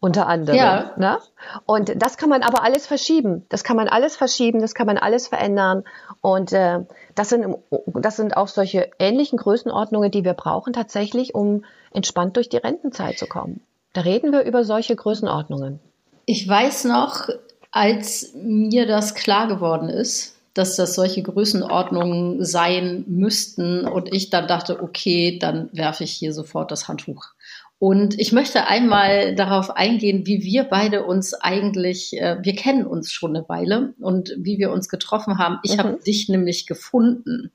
[0.02, 0.58] unter anderem.
[0.58, 0.92] Ja.
[0.98, 1.20] Ne?
[1.66, 3.46] Und das kann man aber alles verschieben.
[3.50, 5.84] Das kann man alles verschieben, das kann man alles verändern.
[6.22, 6.80] Und äh,
[7.16, 12.50] das, sind, das sind auch solche ähnlichen Größenordnungen, die wir brauchen tatsächlich, um entspannt durch
[12.50, 13.62] die Rentenzeit zu kommen.
[13.94, 15.80] Da reden wir über solche Größenordnungen.
[16.26, 17.30] Ich weiß noch,
[17.72, 24.48] als mir das klar geworden ist, dass das solche Größenordnungen sein müssten und ich dann
[24.48, 27.28] dachte, okay, dann werfe ich hier sofort das Handtuch
[27.84, 33.12] und ich möchte einmal darauf eingehen, wie wir beide uns eigentlich, äh, wir kennen uns
[33.12, 35.58] schon eine Weile und wie wir uns getroffen haben.
[35.64, 35.80] Ich mhm.
[35.80, 37.52] habe dich nämlich gefunden.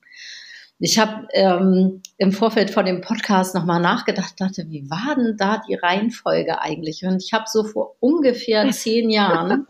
[0.79, 5.61] Ich habe ähm, im Vorfeld von dem Podcast nochmal nachgedacht, dachte, wie war denn da
[5.65, 7.05] die Reihenfolge eigentlich?
[7.05, 9.65] Und ich habe so vor ungefähr zehn Jahren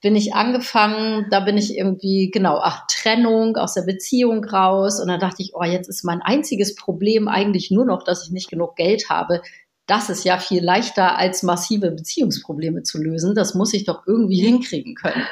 [0.00, 5.00] bin ich angefangen, da bin ich irgendwie, genau, ach, Trennung aus der Beziehung raus.
[5.00, 8.30] Und dann dachte ich, oh, jetzt ist mein einziges Problem eigentlich nur noch, dass ich
[8.30, 9.42] nicht genug Geld habe.
[9.86, 13.34] Das ist ja viel leichter als massive Beziehungsprobleme zu lösen.
[13.34, 15.24] Das muss ich doch irgendwie hinkriegen können.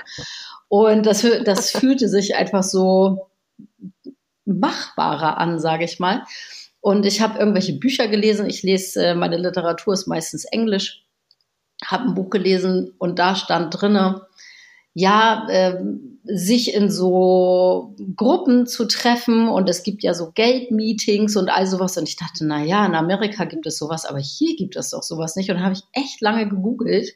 [0.68, 3.30] Und das, das fühlte sich einfach so
[4.44, 6.24] machbarer an, sage ich mal.
[6.80, 8.46] Und ich habe irgendwelche Bücher gelesen.
[8.46, 11.04] Ich lese, äh, meine Literatur ist meistens Englisch.
[11.84, 14.26] Habe ein Buch gelesen und da stand drinne,
[14.94, 15.83] ja, äh,
[16.26, 21.98] sich in so Gruppen zu treffen und es gibt ja so Geldmeetings und all sowas.
[21.98, 25.02] Und ich dachte, na ja, in Amerika gibt es sowas, aber hier gibt es doch
[25.02, 25.50] sowas nicht.
[25.50, 27.11] Und habe ich echt lange gegoogelt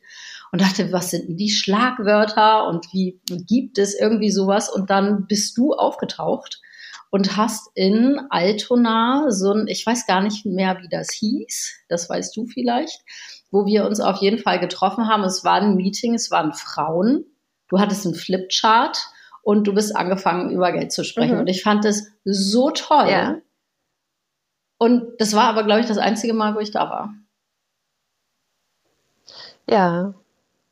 [0.53, 4.69] und dachte, was sind denn die Schlagwörter und wie gibt es irgendwie sowas?
[4.69, 6.61] Und dann bist du aufgetaucht
[7.11, 12.11] und hast in Altona so ein, ich weiß gar nicht mehr, wie das hieß, das
[12.11, 13.01] weißt du vielleicht,
[13.51, 15.25] wo wir uns auf jeden Fall getroffen haben.
[15.25, 17.25] Es war ein Meeting, es waren Frauen
[17.68, 18.98] du hattest einen Flipchart
[19.42, 21.35] und du bist angefangen, über Geld zu sprechen.
[21.35, 21.40] Mhm.
[21.40, 23.09] Und ich fand das so toll.
[23.09, 23.37] Ja.
[24.78, 27.14] Und das war aber, glaube ich, das einzige Mal, wo ich da war.
[29.68, 30.14] Ja,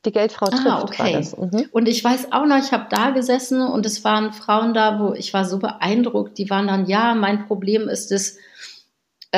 [0.04, 0.66] die Geldfrau ah, trifft.
[0.66, 1.26] Ah, okay.
[1.36, 1.68] Mhm.
[1.72, 5.12] Und ich weiß auch noch, ich habe da gesessen und es waren Frauen da, wo
[5.12, 6.38] ich war so beeindruckt.
[6.38, 8.38] Die waren dann, ja, mein Problem ist es,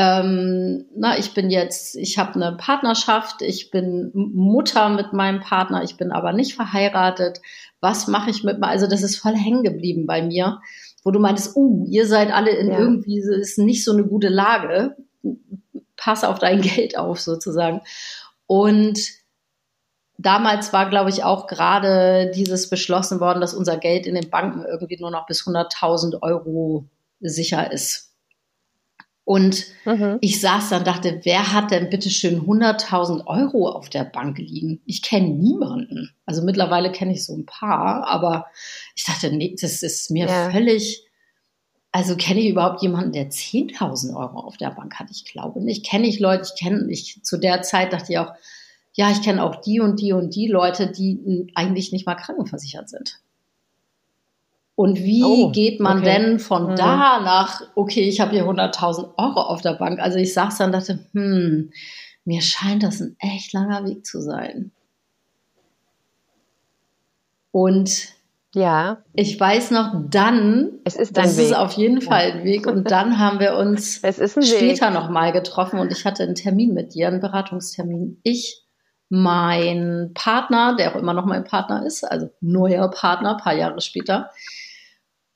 [0.00, 5.82] ähm, na, ich bin jetzt, ich habe eine Partnerschaft, ich bin Mutter mit meinem Partner,
[5.82, 7.40] ich bin aber nicht verheiratet.
[7.80, 8.68] Was mache ich mit mir?
[8.68, 10.61] Also das ist voll hängen geblieben bei mir,
[11.02, 12.78] wo du meintest, uh, ihr seid alle in ja.
[12.78, 14.94] irgendwie, ist nicht so eine gute Lage.
[15.96, 17.80] Pass auf dein Geld auf sozusagen.
[18.46, 19.00] Und
[20.16, 24.64] damals war, glaube ich, auch gerade dieses beschlossen worden, dass unser Geld in den Banken
[24.64, 26.84] irgendwie nur noch bis 100.000 Euro
[27.18, 28.07] sicher ist.
[29.28, 30.16] Und mhm.
[30.22, 34.38] ich saß dann und dachte, wer hat denn bitte schön 100.000 Euro auf der Bank
[34.38, 34.80] liegen?
[34.86, 36.14] Ich kenne niemanden.
[36.24, 38.46] Also mittlerweile kenne ich so ein paar, aber
[38.96, 40.50] ich dachte, nee, das ist mir ja.
[40.50, 41.04] völlig,
[41.92, 45.10] also kenne ich überhaupt jemanden, der 10.000 Euro auf der Bank hat?
[45.10, 45.84] Ich glaube nicht.
[45.84, 48.32] Kenne ich Leute, ich kenne, ich, zu der Zeit dachte ich auch,
[48.94, 52.88] ja, ich kenne auch die und die und die Leute, die eigentlich nicht mal krankenversichert
[52.88, 53.20] sind.
[54.78, 56.06] Und wie oh, geht man okay.
[56.06, 56.76] denn von mhm.
[56.76, 59.98] da nach, okay, ich habe hier 100.000 Euro auf der Bank?
[59.98, 61.72] Also ich saß dann und dachte, hm,
[62.24, 64.70] mir scheint das ein echt langer Weg zu sein.
[67.50, 68.10] Und
[68.54, 68.98] ja.
[69.14, 71.46] Ich weiß noch, dann, es ist das Weg.
[71.46, 72.68] ist auf jeden Fall ein Weg.
[72.68, 73.96] Und dann haben wir uns
[74.42, 78.20] später nochmal getroffen und ich hatte einen Termin mit dir, einen Beratungstermin.
[78.22, 78.62] Ich,
[79.08, 84.30] mein Partner, der auch immer noch mein Partner ist, also neuer Partner, paar Jahre später,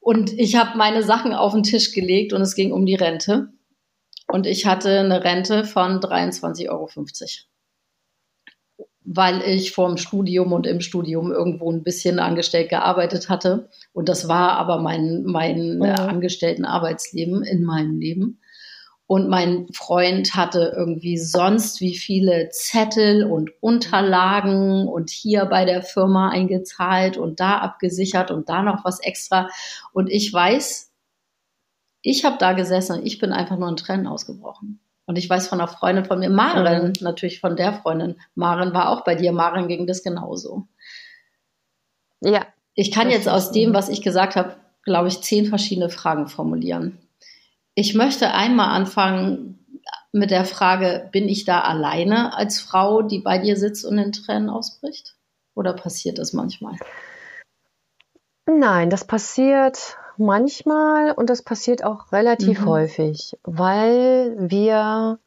[0.03, 3.51] und ich habe meine Sachen auf den Tisch gelegt und es ging um die Rente.
[4.27, 6.88] Und ich hatte eine Rente von 23,50 Euro.
[9.05, 13.69] Weil ich vorm Studium und im Studium irgendwo ein bisschen angestellt gearbeitet hatte.
[13.93, 15.83] Und das war aber mein, mein mhm.
[15.83, 18.41] Angestelltenarbeitsleben in meinem Leben.
[19.12, 25.83] Und mein Freund hatte irgendwie sonst wie viele Zettel und Unterlagen und hier bei der
[25.83, 29.51] Firma eingezahlt und da abgesichert und da noch was extra.
[29.92, 30.90] Und ich weiß,
[32.01, 34.81] ich habe da gesessen und ich bin einfach nur in Tränen ausgebrochen.
[35.05, 36.92] Und ich weiß von einer Freundin von mir, Maren, mhm.
[37.01, 40.68] natürlich von der Freundin, Maren war auch bei dir, Maren ging das genauso.
[42.22, 42.46] Ja.
[42.72, 46.96] Ich kann jetzt aus dem, was ich gesagt habe, glaube ich, zehn verschiedene Fragen formulieren.
[47.74, 49.58] Ich möchte einmal anfangen
[50.12, 54.12] mit der Frage, bin ich da alleine als Frau, die bei dir sitzt und in
[54.12, 55.16] Tränen ausbricht?
[55.54, 56.76] Oder passiert das manchmal?
[58.46, 62.66] Nein, das passiert manchmal und das passiert auch relativ mhm.
[62.66, 65.18] häufig, weil wir,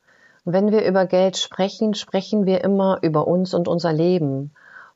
[0.44, 4.54] wenn wir über Geld sprechen, sprechen wir immer über uns und unser Leben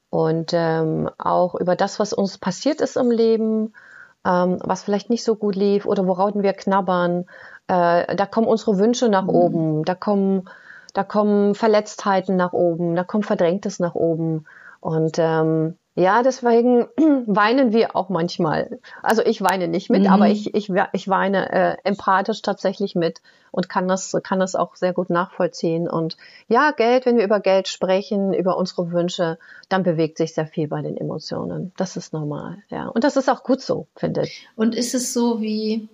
[0.10, 3.74] und ähm, auch über das, was uns passiert ist im Leben,
[4.30, 7.26] ähm, was vielleicht nicht so gut lief oder worauf wir knabbern.
[7.68, 9.30] Äh, da kommen unsere Wünsche nach mhm.
[9.30, 10.48] oben, da kommen,
[10.94, 14.46] da kommen Verletztheiten nach oben, da kommt Verdrängtes nach oben.
[14.82, 16.88] Und ähm, ja, deswegen
[17.28, 18.80] weinen wir auch manchmal.
[19.04, 20.08] Also ich weine nicht mit, mhm.
[20.08, 24.78] aber ich, ich, ich weine äh, empathisch tatsächlich mit und kann das, kann das auch
[24.78, 25.90] sehr gut nachvollziehen.
[25.90, 26.16] Und
[26.48, 30.70] ja, Geld, wenn wir über Geld sprechen, über unsere Wünsche, dann bewegt sich sehr viel
[30.70, 31.74] bei den Emotionen.
[31.76, 32.88] Das ist normal, ja.
[32.88, 34.48] Und das ist auch gut so, finde ich.
[34.56, 35.90] Und ist es so wie,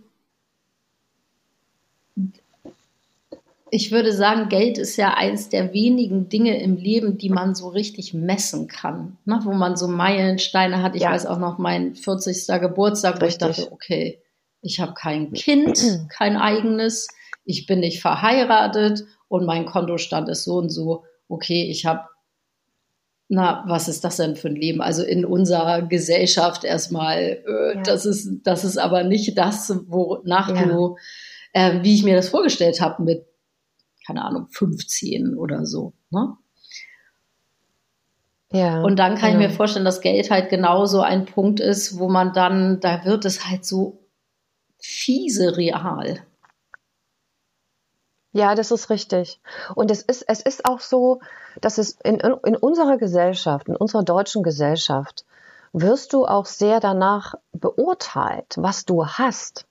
[3.71, 7.69] ich würde sagen, Geld ist ja eins der wenigen Dinge im Leben, die man so
[7.69, 9.17] richtig messen kann.
[9.25, 9.39] Ne?
[9.43, 10.95] Wo man so Meilensteine hat.
[10.95, 11.12] Ich ja.
[11.12, 12.47] weiß auch noch mein 40.
[12.62, 14.21] Geburtstag, wo ich dachte, okay,
[14.62, 17.08] ich habe kein Kind, kein eigenes,
[17.43, 21.04] ich bin nicht verheiratet und mein Kontostand ist so und so.
[21.28, 22.06] Okay, ich habe
[23.28, 24.82] na, was ist das denn für ein Leben?
[24.82, 27.82] Also in unserer Gesellschaft erstmal, äh, ja.
[27.82, 30.65] das ist, das ist aber nicht das, wonach ja.
[30.65, 30.97] du,
[31.54, 33.25] äh, wie ich mir das vorgestellt habe mit,
[34.05, 35.93] keine Ahnung, 15 oder so.
[36.09, 36.37] Ne?
[38.51, 39.43] Ja, und dann kann genau.
[39.43, 43.25] ich mir vorstellen, dass Geld halt genauso ein Punkt ist, wo man dann, da wird
[43.25, 43.99] es halt so
[44.79, 46.23] fiese real.
[48.31, 49.39] Ja, das ist richtig.
[49.75, 51.21] Und es ist, es ist auch so,
[51.61, 55.25] dass es in, in unserer Gesellschaft, in unserer deutschen Gesellschaft,
[55.71, 59.65] wirst du auch sehr danach beurteilt, was du hast.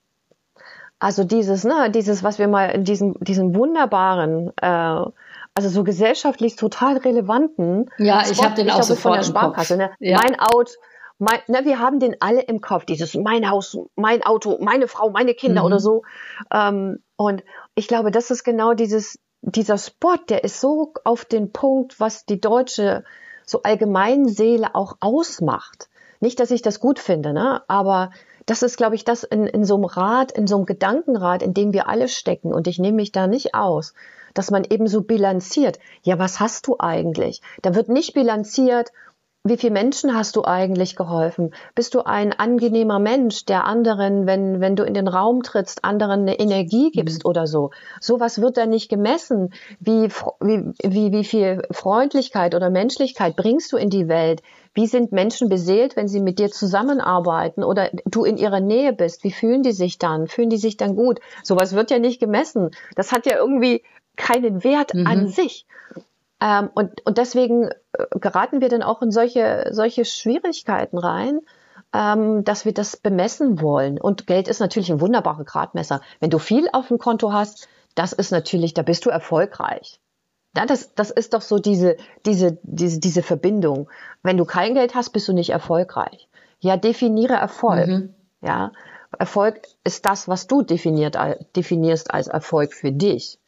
[0.99, 5.05] Also dieses, ne, dieses, was wir mal in diesem, diesem wunderbaren, äh,
[5.57, 7.89] also so gesellschaftlich total relevanten.
[7.97, 9.77] Ja, ich habe den auch sofort von der Sparkasse.
[9.77, 9.91] Ne?
[9.99, 10.19] Ja.
[10.21, 10.77] Mein Out,
[11.17, 12.85] mein, ne, wir haben den alle im Kopf.
[12.85, 15.65] Dieses mein Haus, mein Auto, meine Frau, meine Kinder mhm.
[15.67, 16.03] oder so.
[16.53, 17.43] Ähm, und
[17.75, 22.25] ich glaube, das ist genau dieses, dieser Spot, der ist so auf den Punkt, was
[22.25, 23.03] die deutsche
[23.45, 25.89] so allgemein Seele auch ausmacht.
[26.19, 27.61] Nicht, dass ich das gut finde, ne?
[27.67, 28.11] aber
[28.45, 31.53] das ist, glaube ich, das in, in so einem Rad, in so einem Gedankenrad, in
[31.53, 33.93] dem wir alle stecken und ich nehme mich da nicht aus,
[34.33, 35.79] dass man eben so bilanziert.
[36.03, 37.41] Ja, was hast du eigentlich?
[37.61, 38.91] Da wird nicht bilanziert,
[39.45, 41.53] wie viele Menschen hast du eigentlich geholfen?
[41.75, 46.21] Bist du ein angenehmer Mensch, der anderen, wenn, wenn du in den Raum trittst, anderen
[46.21, 47.29] eine Energie gibst mhm.
[47.29, 47.69] oder so?
[48.01, 49.53] Sowas wird da nicht gemessen.
[49.79, 54.41] Wie, wie, wie, wie viel Freundlichkeit oder Menschlichkeit bringst du in die Welt?
[54.73, 59.23] Wie sind Menschen beseelt, wenn sie mit dir zusammenarbeiten oder du in ihrer Nähe bist?
[59.23, 60.27] Wie fühlen die sich dann?
[60.27, 61.19] Fühlen die sich dann gut?
[61.43, 62.71] Sowas wird ja nicht gemessen.
[62.95, 63.83] Das hat ja irgendwie
[64.15, 65.05] keinen Wert mhm.
[65.05, 65.67] an sich.
[66.41, 71.39] Ähm, und, und deswegen äh, geraten wir dann auch in solche, solche Schwierigkeiten rein,
[71.93, 73.99] ähm, dass wir das bemessen wollen.
[73.99, 76.01] Und Geld ist natürlich ein wunderbarer Gradmesser.
[76.19, 79.99] Wenn du viel auf dem Konto hast, das ist natürlich, da bist du erfolgreich.
[80.57, 83.89] Ja, das, das ist doch so diese, diese, diese, diese Verbindung.
[84.23, 86.27] Wenn du kein Geld hast, bist du nicht erfolgreich.
[86.59, 87.87] Ja, definiere Erfolg.
[87.87, 88.13] Mhm.
[88.41, 88.71] Ja,
[89.17, 91.17] Erfolg ist das, was du definiert,
[91.55, 93.39] definierst als Erfolg für dich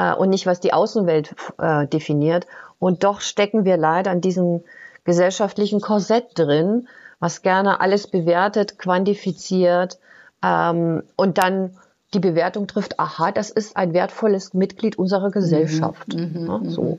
[0.00, 2.46] äh, und nicht, was die Außenwelt äh, definiert.
[2.78, 4.64] Und doch stecken wir leider in diesem
[5.04, 9.98] gesellschaftlichen Korsett drin, was gerne alles bewertet, quantifiziert
[10.42, 11.76] ähm, und dann
[12.14, 16.12] die Bewertung trifft, aha, das ist ein wertvolles Mitglied unserer Gesellschaft.
[16.12, 16.82] Mhm, ja, mhm, so.
[16.82, 16.98] Mhm.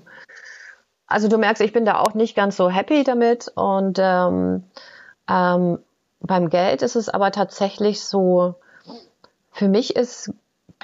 [1.08, 4.64] Also du merkst, ich bin da auch nicht ganz so happy damit und ähm,
[5.28, 5.80] ähm,
[6.22, 8.56] beim Geld ist es aber tatsächlich so,
[9.52, 10.32] für mich ist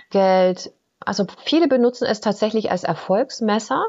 [0.09, 0.71] Geld
[1.07, 3.83] also viele benutzen es tatsächlich als Erfolgsmesser.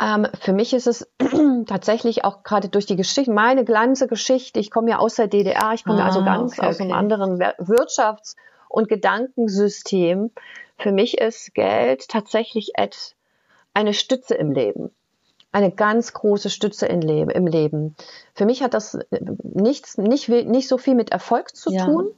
[0.00, 1.08] Ähm, für mich ist es
[1.66, 5.72] tatsächlich auch gerade durch die Geschichte, meine ganze Geschichte, ich komme ja aus der DDR,
[5.74, 8.36] ich komme ah, also ganz okay, aus einem anderen Wirtschafts-
[8.68, 10.30] und Gedankensystem.
[10.78, 12.72] Für mich ist Geld tatsächlich
[13.74, 14.90] eine Stütze im Leben.
[15.52, 17.94] Eine ganz große Stütze im Leben.
[18.34, 18.98] Für mich hat das
[19.42, 21.84] nichts, nicht, nicht so viel mit Erfolg zu ja.
[21.84, 22.10] tun,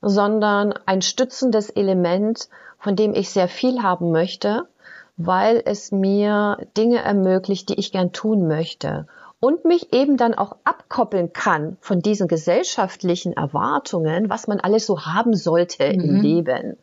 [0.00, 4.68] sondern ein stützendes Element, von dem ich sehr viel haben möchte,
[5.16, 9.06] weil es mir Dinge ermöglicht, die ich gern tun möchte
[9.40, 15.00] und mich eben dann auch abkoppeln kann von diesen gesellschaftlichen Erwartungen, was man alles so
[15.02, 16.00] haben sollte mhm.
[16.00, 16.76] im Leben,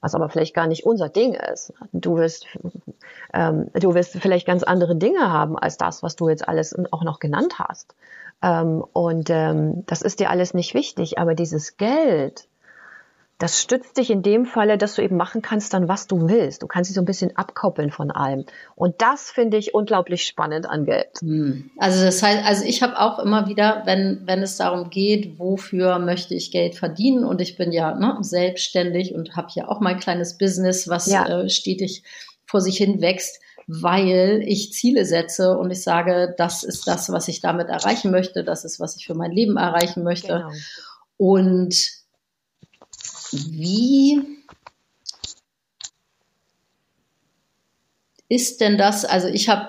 [0.00, 1.72] was aber vielleicht gar nicht unser Ding ist.
[1.92, 2.46] Du wirst,
[3.34, 7.02] ähm, du wirst vielleicht ganz andere Dinge haben als das, was du jetzt alles auch
[7.02, 7.94] noch genannt hast.
[8.42, 12.48] Ähm, und ähm, das ist dir alles nicht wichtig, aber dieses Geld,
[13.40, 16.62] das stützt dich in dem Falle, dass du eben machen kannst dann, was du willst.
[16.62, 18.44] Du kannst dich so ein bisschen abkoppeln von allem.
[18.76, 21.08] Und das finde ich unglaublich spannend an Geld.
[21.20, 21.70] Hm.
[21.78, 25.98] Also das heißt, also ich habe auch immer wieder, wenn, wenn es darum geht, wofür
[25.98, 29.98] möchte ich Geld verdienen und ich bin ja ne, selbstständig und habe ja auch mein
[29.98, 31.26] kleines Business, was ja.
[31.26, 32.02] äh, stetig
[32.44, 37.26] vor sich hin wächst, weil ich Ziele setze und ich sage, das ist das, was
[37.28, 40.44] ich damit erreichen möchte, das ist, was ich für mein Leben erreichen möchte.
[40.44, 40.50] Genau.
[41.16, 41.99] Und
[43.32, 44.22] wie
[48.28, 49.04] ist denn das?
[49.04, 49.68] Also ich habe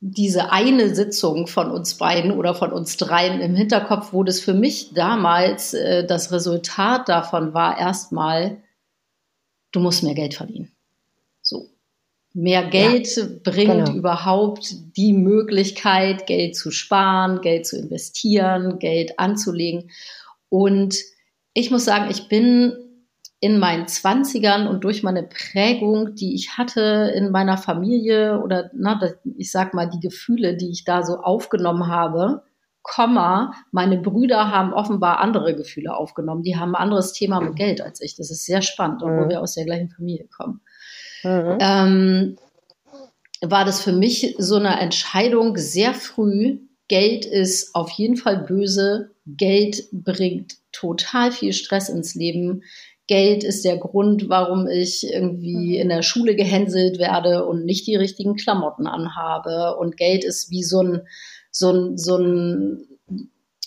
[0.00, 4.54] diese eine Sitzung von uns beiden oder von uns dreien im Hinterkopf, wo das für
[4.54, 8.62] mich damals äh, das Resultat davon war, erstmal,
[9.72, 10.72] du musst mehr Geld verdienen.
[11.42, 11.68] So.
[12.32, 13.92] Mehr Geld ja, bringt genau.
[13.92, 19.90] überhaupt die Möglichkeit, Geld zu sparen, Geld zu investieren, Geld anzulegen.
[20.48, 20.96] Und
[21.60, 22.76] ich muss sagen, ich bin
[23.40, 29.00] in meinen Zwanzigern und durch meine Prägung, die ich hatte in meiner Familie oder na,
[29.36, 32.42] ich sag mal die Gefühle, die ich da so aufgenommen habe,
[32.82, 36.42] Komma, meine Brüder haben offenbar andere Gefühle aufgenommen.
[36.42, 38.16] Die haben ein anderes Thema mit Geld als ich.
[38.16, 39.30] Das ist sehr spannend, obwohl mhm.
[39.30, 40.60] wir aus der gleichen Familie kommen.
[41.22, 41.58] Mhm.
[41.60, 42.36] Ähm,
[43.42, 46.58] war das für mich so eine Entscheidung sehr früh.
[46.88, 49.10] Geld ist auf jeden Fall böse.
[49.26, 52.62] Geld bringt total viel Stress ins Leben.
[53.06, 57.96] Geld ist der Grund, warum ich irgendwie in der Schule gehänselt werde und nicht die
[57.96, 59.76] richtigen Klamotten anhabe.
[59.76, 61.02] Und Geld ist wie so ein,
[61.50, 62.86] so ein, so ein,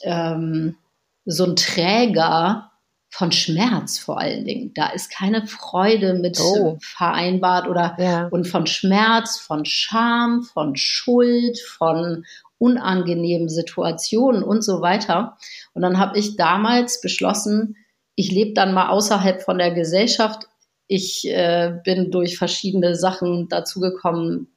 [0.03, 0.77] ähm,
[1.25, 2.71] so ein Träger
[3.13, 4.73] von Schmerz vor allen Dingen.
[4.73, 6.79] Da ist keine Freude mit oh.
[6.81, 8.27] vereinbart oder ja.
[8.29, 12.25] und von Schmerz, von Scham, von Schuld, von
[12.57, 15.37] unangenehmen Situationen und so weiter.
[15.73, 17.77] Und dann habe ich damals beschlossen,
[18.15, 20.47] ich lebe dann mal außerhalb von der Gesellschaft.
[20.87, 24.47] Ich äh, bin durch verschiedene Sachen dazu gekommen,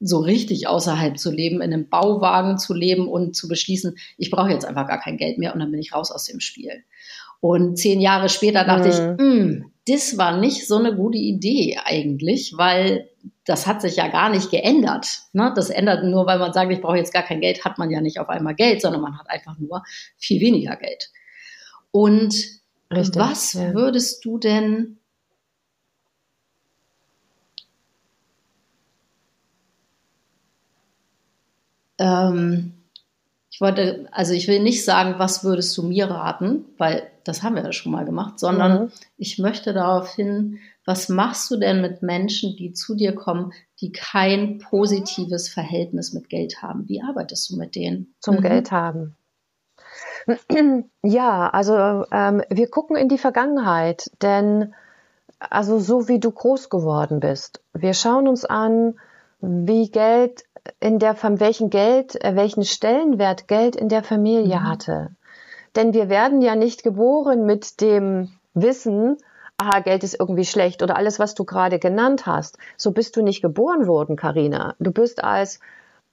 [0.00, 4.50] so richtig außerhalb zu leben, in einem Bauwagen zu leben und zu beschließen, ich brauche
[4.50, 6.84] jetzt einfach gar kein Geld mehr und dann bin ich raus aus dem Spiel.
[7.40, 8.90] Und zehn Jahre später dachte mhm.
[8.90, 13.08] ich, hm, das war nicht so eine gute Idee eigentlich, weil
[13.44, 15.20] das hat sich ja gar nicht geändert.
[15.32, 15.52] Ne?
[15.54, 18.00] Das ändert nur, weil man sagt, ich brauche jetzt gar kein Geld, hat man ja
[18.00, 19.84] nicht auf einmal Geld, sondern man hat einfach nur
[20.18, 21.10] viel weniger Geld.
[21.92, 22.34] Und
[22.92, 23.72] Richtig, was ja.
[23.74, 24.98] würdest du denn
[31.98, 32.72] ähm,
[33.50, 37.56] ich wollte, also ich will nicht sagen, was würdest du mir raten, weil das haben
[37.56, 38.92] wir ja schon mal gemacht, sondern mhm.
[39.16, 43.90] ich möchte darauf hin, was machst du denn mit Menschen, die zu dir kommen, die
[43.90, 46.88] kein positives Verhältnis mit Geld haben?
[46.88, 48.14] Wie arbeitest du mit denen?
[48.20, 48.42] Zum mhm.
[48.42, 49.16] Geld haben.
[51.02, 54.74] Ja, also ähm, wir gucken in die Vergangenheit, denn
[55.38, 58.98] also so wie du groß geworden bist, wir schauen uns an,
[59.40, 60.44] wie Geld
[60.80, 64.68] in der, von welchen Geld, äh, welchen Stellenwert Geld in der Familie mhm.
[64.68, 65.10] hatte.
[65.76, 69.18] Denn wir werden ja nicht geboren mit dem Wissen,
[69.58, 72.58] aha, Geld ist irgendwie schlecht oder alles, was du gerade genannt hast.
[72.76, 74.74] So bist du nicht geboren worden, Karina.
[74.78, 75.60] Du bist als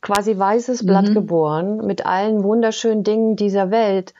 [0.01, 1.13] quasi weißes Blatt mhm.
[1.13, 4.13] geboren mit allen wunderschönen Dingen dieser Welt.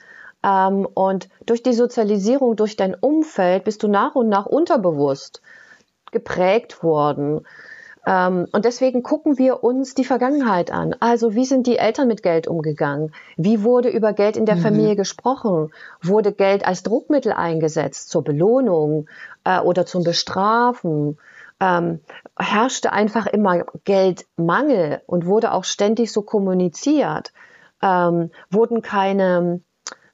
[0.43, 5.41] Ähm, und durch die Sozialisierung, durch dein Umfeld bist du nach und nach unterbewusst
[6.11, 7.45] geprägt worden.
[8.05, 10.95] Ähm, und deswegen gucken wir uns die Vergangenheit an.
[10.99, 13.13] Also wie sind die Eltern mit Geld umgegangen?
[13.37, 14.61] Wie wurde über Geld in der mhm.
[14.61, 15.71] Familie gesprochen?
[16.01, 19.07] Wurde Geld als Druckmittel eingesetzt zur Belohnung
[19.45, 21.17] äh, oder zum Bestrafen?
[21.59, 22.01] Ähm,
[22.37, 27.31] herrschte einfach immer Geldmangel und wurde auch ständig so kommuniziert?
[27.81, 29.61] Ähm, wurden keine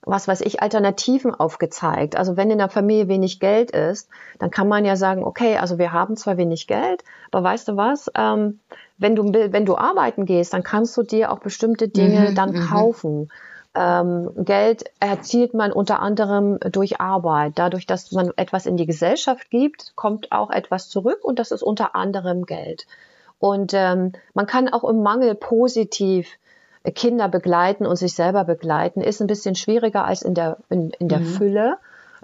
[0.01, 2.15] was weiß ich, Alternativen aufgezeigt.
[2.15, 4.09] Also wenn in der Familie wenig Geld ist,
[4.39, 7.77] dann kann man ja sagen, okay, also wir haben zwar wenig Geld, aber weißt du
[7.77, 8.59] was, ähm,
[8.97, 12.51] wenn du, wenn du arbeiten gehst, dann kannst du dir auch bestimmte Dinge mhm, dann
[12.51, 12.67] mhm.
[12.67, 13.31] kaufen.
[13.75, 17.53] Ähm, Geld erzielt man unter anderem durch Arbeit.
[17.55, 21.61] Dadurch, dass man etwas in die Gesellschaft gibt, kommt auch etwas zurück und das ist
[21.61, 22.87] unter anderem Geld.
[23.37, 26.27] Und ähm, man kann auch im Mangel positiv
[26.91, 31.07] Kinder begleiten und sich selber begleiten, ist ein bisschen schwieriger als in der, in, in
[31.07, 31.25] der mhm.
[31.25, 31.77] Fülle.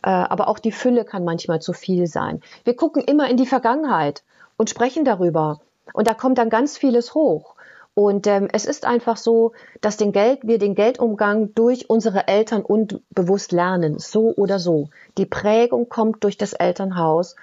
[0.03, 2.41] Äh, aber auch die Fülle kann manchmal zu viel sein.
[2.63, 4.23] Wir gucken immer in die Vergangenheit
[4.57, 5.59] und sprechen darüber.
[5.93, 7.55] Und da kommt dann ganz vieles hoch.
[7.95, 12.61] Und ähm, es ist einfach so, dass den Geld, wir den Geldumgang durch unsere Eltern
[12.61, 14.89] unbewusst lernen, so oder so.
[15.17, 17.37] Die Prägung kommt durch das Elternhaus,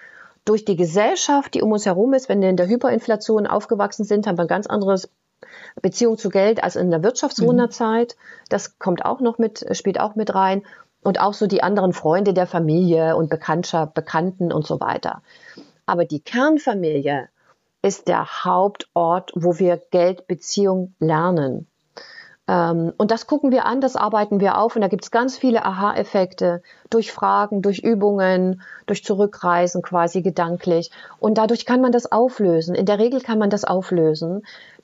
[0.44, 2.28] durch die Gesellschaft, die um uns herum ist.
[2.28, 5.08] Wenn wir in der Hyperinflation aufgewachsen sind, haben wir ein ganz anderes
[5.80, 8.16] Beziehung zu Geld als in der Wirtschaftswunderzeit.
[8.16, 8.46] Mhm.
[8.48, 10.62] Das kommt auch noch mit, spielt auch mit rein.
[11.04, 15.22] Und auch so die anderen Freunde der Familie und Bekanntschaft, Bekannten und so weiter.
[15.84, 17.28] Aber die Kernfamilie
[17.82, 21.66] ist der Hauptort, wo wir Geldbeziehung lernen.
[22.48, 25.36] Ähm, und das gucken wir an, das arbeiten wir auf und da gibt es ganz
[25.36, 30.90] viele Aha-Effekte durch Fragen, durch Übungen, durch Zurückreisen quasi gedanklich.
[31.18, 32.74] Und dadurch kann man das auflösen.
[32.74, 34.42] In der Regel kann man das auflösen,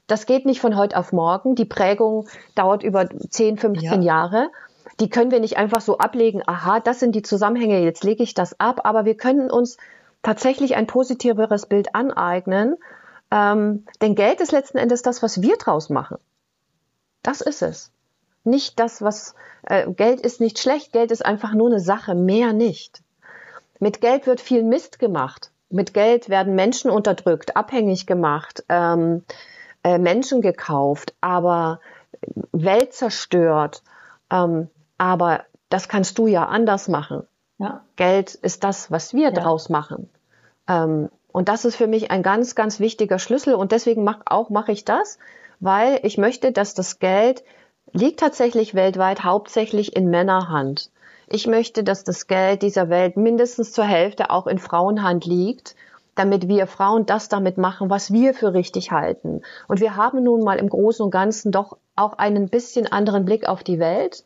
[0.08, 1.54] das geht nicht von heute auf morgen.
[1.54, 4.14] Die Prägung dauert über 10, 15 ja.
[4.14, 4.50] Jahre.
[4.98, 8.34] Die können wir nicht einfach so ablegen, aha, das sind die Zusammenhänge, jetzt lege ich
[8.34, 8.80] das ab.
[8.84, 9.76] Aber wir können uns
[10.22, 12.76] tatsächlich ein positiveres Bild aneignen.
[13.30, 16.16] Ähm, denn Geld ist letzten Endes das, was wir draus machen.
[17.22, 17.92] Das ist es.
[18.44, 19.34] Nicht das, was
[19.64, 23.02] äh, Geld ist nicht schlecht, Geld ist einfach nur eine Sache, mehr nicht.
[23.78, 25.50] Mit Geld wird viel Mist gemacht.
[25.68, 28.64] Mit Geld werden Menschen unterdrückt, abhängig gemacht.
[28.70, 29.24] Ähm,
[29.84, 31.80] äh, Menschen gekauft, aber
[32.52, 33.82] Welt zerstört.
[34.30, 34.68] Ähm,
[34.98, 37.22] aber das kannst du ja anders machen.
[37.58, 37.84] Ja.
[37.96, 39.30] Geld ist das, was wir ja.
[39.30, 40.08] draus machen.
[40.68, 43.54] Ähm, und das ist für mich ein ganz, ganz wichtiger Schlüssel.
[43.54, 45.18] Und deswegen mach, auch mache ich das,
[45.60, 47.44] weil ich möchte, dass das Geld
[47.92, 50.90] liegt tatsächlich weltweit hauptsächlich in Männerhand.
[51.26, 55.74] Ich möchte, dass das Geld dieser Welt mindestens zur Hälfte auch in Frauenhand liegt,
[56.18, 59.42] damit wir Frauen das damit machen, was wir für richtig halten.
[59.68, 63.48] Und wir haben nun mal im Großen und Ganzen doch auch einen bisschen anderen Blick
[63.48, 64.24] auf die Welt.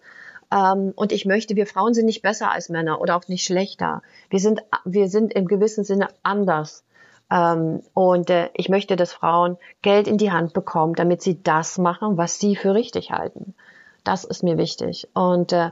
[0.51, 4.03] Ähm, und ich möchte, wir Frauen sind nicht besser als Männer oder auch nicht schlechter.
[4.30, 6.84] Wir sind, wir sind im gewissen Sinne anders.
[7.30, 11.76] Ähm, und äh, ich möchte, dass Frauen Geld in die Hand bekommen, damit sie das
[11.76, 13.55] machen, was sie für richtig halten.
[14.03, 15.09] Das ist mir wichtig.
[15.14, 15.70] Und äh,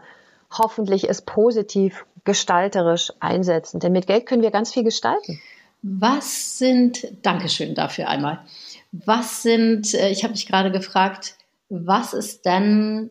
[0.51, 3.81] hoffentlich es positiv gestalterisch einsetzen.
[3.81, 5.41] Denn mit Geld können wir ganz viel gestalten.
[5.83, 8.45] Was sind, Dankeschön dafür einmal.
[8.93, 11.37] Was sind, äh, ich habe mich gerade gefragt,
[11.69, 13.11] was ist denn,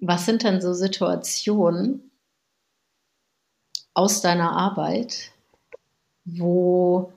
[0.00, 2.10] was sind denn so Situationen
[3.94, 5.30] aus deiner Arbeit,
[6.24, 7.12] wo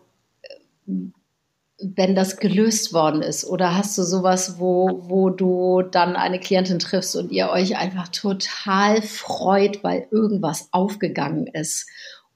[1.77, 3.45] wenn das gelöst worden ist?
[3.45, 8.07] Oder hast du sowas, wo, wo du dann eine Klientin triffst und ihr euch einfach
[8.09, 11.87] total freut, weil irgendwas aufgegangen ist?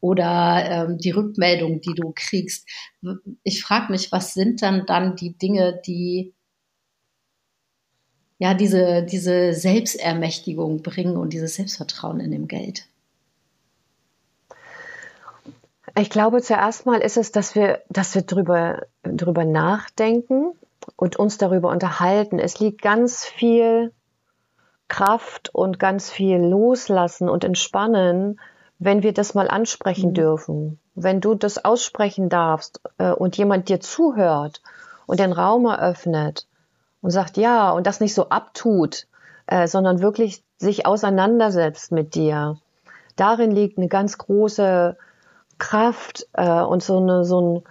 [0.02, 2.68] Oder ähm, die Rückmeldung, die du kriegst.
[3.44, 6.34] Ich frage mich, was sind dann dann die Dinge, die
[8.38, 12.88] ja diese, diese Selbstermächtigung bringen und dieses Selbstvertrauen in dem Geld?
[15.98, 20.54] Ich glaube, zuerst mal ist es, dass wir, dass wir drüber, drüber nachdenken
[20.96, 22.40] und uns darüber unterhalten.
[22.40, 23.92] Es liegt ganz viel
[24.88, 28.40] Kraft und ganz viel Loslassen und Entspannen,
[28.80, 30.14] wenn wir das mal ansprechen mhm.
[30.16, 30.80] dürfen.
[30.96, 34.62] Wenn du das aussprechen darfst äh, und jemand dir zuhört
[35.06, 36.48] und den Raum eröffnet
[37.02, 39.06] und sagt ja und das nicht so abtut,
[39.48, 42.58] äh, sondern wirklich sich auseinandersetzt mit dir.
[43.16, 44.98] Darin liegt eine ganz große
[45.58, 47.64] Kraft äh, und so, eine, so, ein,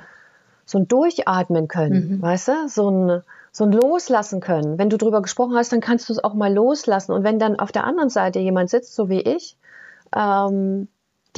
[0.66, 2.22] so ein Durchatmen können, mhm.
[2.22, 2.68] weißt du?
[2.68, 4.78] So ein, so ein Loslassen können.
[4.78, 7.12] Wenn du drüber gesprochen hast, dann kannst du es auch mal loslassen.
[7.12, 9.56] Und wenn dann auf der anderen Seite jemand sitzt, so wie ich,
[10.14, 10.88] ähm,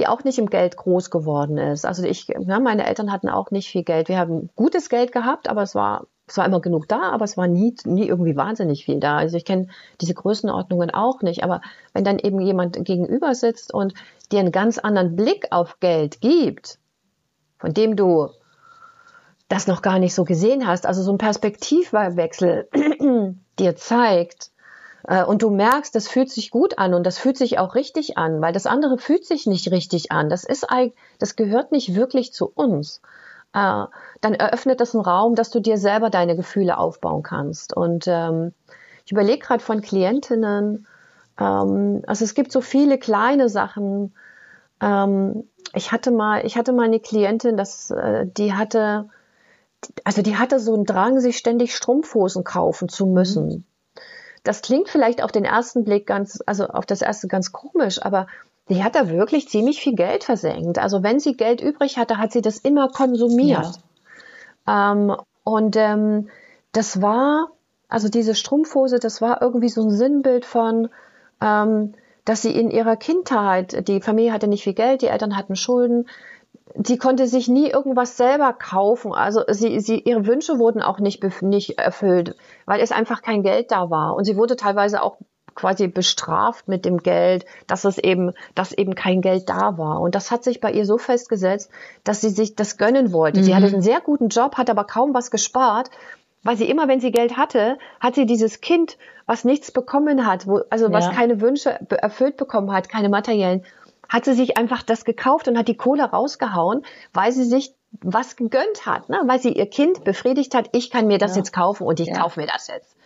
[0.01, 1.85] die auch nicht im Geld groß geworden ist.
[1.85, 4.09] Also ich, ja, meine Eltern hatten auch nicht viel Geld.
[4.09, 7.37] Wir haben gutes Geld gehabt, aber es war es war immer genug da, aber es
[7.37, 9.17] war nie, nie irgendwie wahnsinnig viel da.
[9.19, 9.67] Also ich kenne
[10.01, 11.43] diese Größenordnungen auch nicht.
[11.43, 11.61] Aber
[11.93, 13.95] wenn dann eben jemand gegenüber sitzt und
[14.31, 16.79] dir einen ganz anderen Blick auf Geld gibt,
[17.59, 18.29] von dem du
[19.49, 22.69] das noch gar nicht so gesehen hast, also so ein Perspektivwechsel
[23.59, 24.53] dir zeigt,
[25.27, 28.41] und du merkst, das fühlt sich gut an und das fühlt sich auch richtig an,
[28.43, 30.29] weil das andere fühlt sich nicht richtig an.
[30.29, 30.67] Das ist
[31.19, 33.01] das gehört nicht wirklich zu uns.
[33.53, 33.85] Äh,
[34.21, 37.77] dann eröffnet das einen Raum, dass du dir selber deine Gefühle aufbauen kannst.
[37.77, 38.53] Und ähm,
[39.05, 40.87] ich überlege gerade von Klientinnen,
[41.39, 44.15] ähm, also es gibt so viele kleine Sachen.
[44.81, 49.09] Ähm, ich hatte mal, ich hatte mal eine Klientin, das, äh, die hatte,
[50.05, 53.67] also die hatte so einen Drang, sich ständig Strumpfhosen kaufen zu müssen.
[54.43, 58.27] Das klingt vielleicht auf den ersten Blick ganz, also auf das erste ganz komisch, aber
[58.69, 60.79] die hat da wirklich ziemlich viel Geld versenkt.
[60.79, 63.73] Also wenn sie Geld übrig hatte, hat sie das immer konsumiert.
[64.67, 64.93] Ja.
[64.93, 66.29] Ähm, und ähm,
[66.73, 67.51] das war,
[67.89, 70.89] also diese Strumpfhose, das war irgendwie so ein Sinnbild von,
[71.41, 75.57] ähm, dass sie in ihrer Kindheit, die Familie hatte nicht viel Geld, die Eltern hatten
[75.57, 76.07] Schulden,
[76.75, 79.13] sie konnte sich nie irgendwas selber kaufen.
[79.13, 83.71] Also sie, sie, ihre Wünsche wurden auch nicht, nicht erfüllt, weil es einfach kein Geld
[83.71, 84.15] da war.
[84.15, 85.19] Und sie wurde teilweise auch
[85.55, 90.01] quasi bestraft mit dem Geld, dass es eben, dass eben kein Geld da war.
[90.01, 91.71] Und das hat sich bei ihr so festgesetzt,
[92.05, 93.41] dass sie sich das gönnen wollte.
[93.41, 93.45] Mhm.
[93.45, 95.91] Sie hatte einen sehr guten Job, hat aber kaum was gespart,
[96.43, 98.97] weil sie immer, wenn sie Geld hatte, hat sie dieses Kind,
[99.27, 103.65] was nichts bekommen hat, wo, also was keine Wünsche erfüllt bekommen hat, keine materiellen,
[104.11, 106.85] hat sie sich einfach das gekauft und hat die Kohle rausgehauen,
[107.15, 109.21] weil sie sich was gegönnt hat, ne?
[109.27, 111.39] weil sie ihr Kind befriedigt hat, ich kann mir das ja.
[111.39, 112.21] jetzt kaufen und ich ja.
[112.21, 112.97] kaufe mir das jetzt.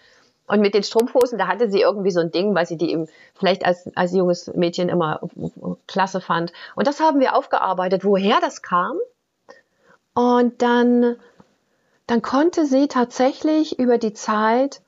[0.46, 3.07] Und mit den Strumpfhosen, da hatte sie irgendwie so ein Ding, weil sie die eben
[3.34, 5.20] vielleicht als, als junges Mädchen immer
[5.86, 6.52] klasse fand.
[6.74, 8.98] Und das haben wir aufgearbeitet, woher das kam.
[10.14, 11.16] Und dann,
[12.07, 14.82] dann konnte sie tatsächlich über die Zeit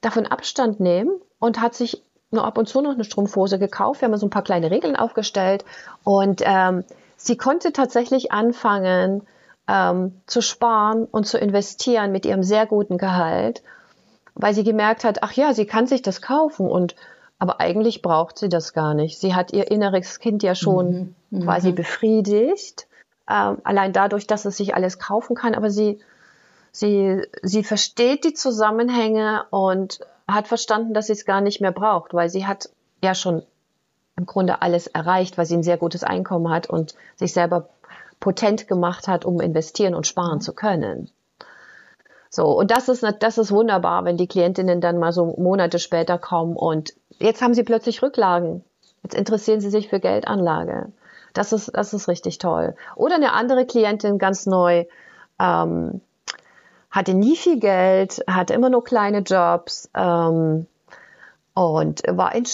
[0.00, 4.00] davon Abstand nehmen und hat sich nur ab und zu noch eine Strumpfhose gekauft.
[4.00, 5.64] Wir haben so ein paar kleine Regeln aufgestellt
[6.04, 6.84] und ähm,
[7.16, 9.22] sie konnte tatsächlich anfangen
[9.68, 13.62] ähm, zu sparen und zu investieren mit ihrem sehr guten Gehalt
[14.34, 16.94] weil sie gemerkt hat, ach ja, sie kann sich das kaufen und
[17.38, 19.18] aber eigentlich braucht sie das gar nicht.
[19.18, 21.44] Sie hat ihr inneres Kind ja schon mhm.
[21.44, 21.76] quasi mhm.
[21.76, 22.86] befriedigt,
[23.26, 25.54] äh, allein dadurch, dass es sich alles kaufen kann.
[25.54, 26.00] Aber sie,
[26.70, 30.00] sie, sie versteht die Zusammenhänge und
[30.34, 32.70] hat verstanden, dass sie es gar nicht mehr braucht, weil sie hat
[33.02, 33.42] ja schon
[34.16, 37.68] im Grunde alles erreicht, weil sie ein sehr gutes Einkommen hat und sich selber
[38.20, 41.10] potent gemacht hat, um investieren und sparen zu können.
[42.28, 46.16] So, und das ist, das ist wunderbar, wenn die Klientinnen dann mal so Monate später
[46.18, 48.62] kommen und jetzt haben sie plötzlich Rücklagen.
[49.02, 50.92] Jetzt interessieren sie sich für Geldanlage.
[51.32, 52.76] Das ist, das ist richtig toll.
[52.94, 54.84] Oder eine andere Klientin ganz neu,
[55.40, 56.00] ähm,
[56.90, 60.66] hatte nie viel Geld, hatte immer nur kleine Jobs, ähm,
[61.54, 62.44] und war in,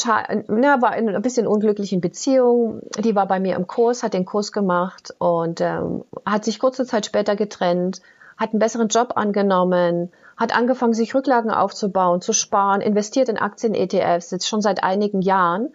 [0.48, 2.80] na, war in ein bisschen unglücklichen Beziehung.
[2.98, 6.86] Die war bei mir im Kurs, hat den Kurs gemacht und ähm, hat sich kurze
[6.86, 8.00] Zeit später getrennt,
[8.36, 14.30] hat einen besseren Job angenommen, hat angefangen, sich Rücklagen aufzubauen, zu sparen, investiert in Aktien-ETFs,
[14.30, 15.68] jetzt schon seit einigen Jahren.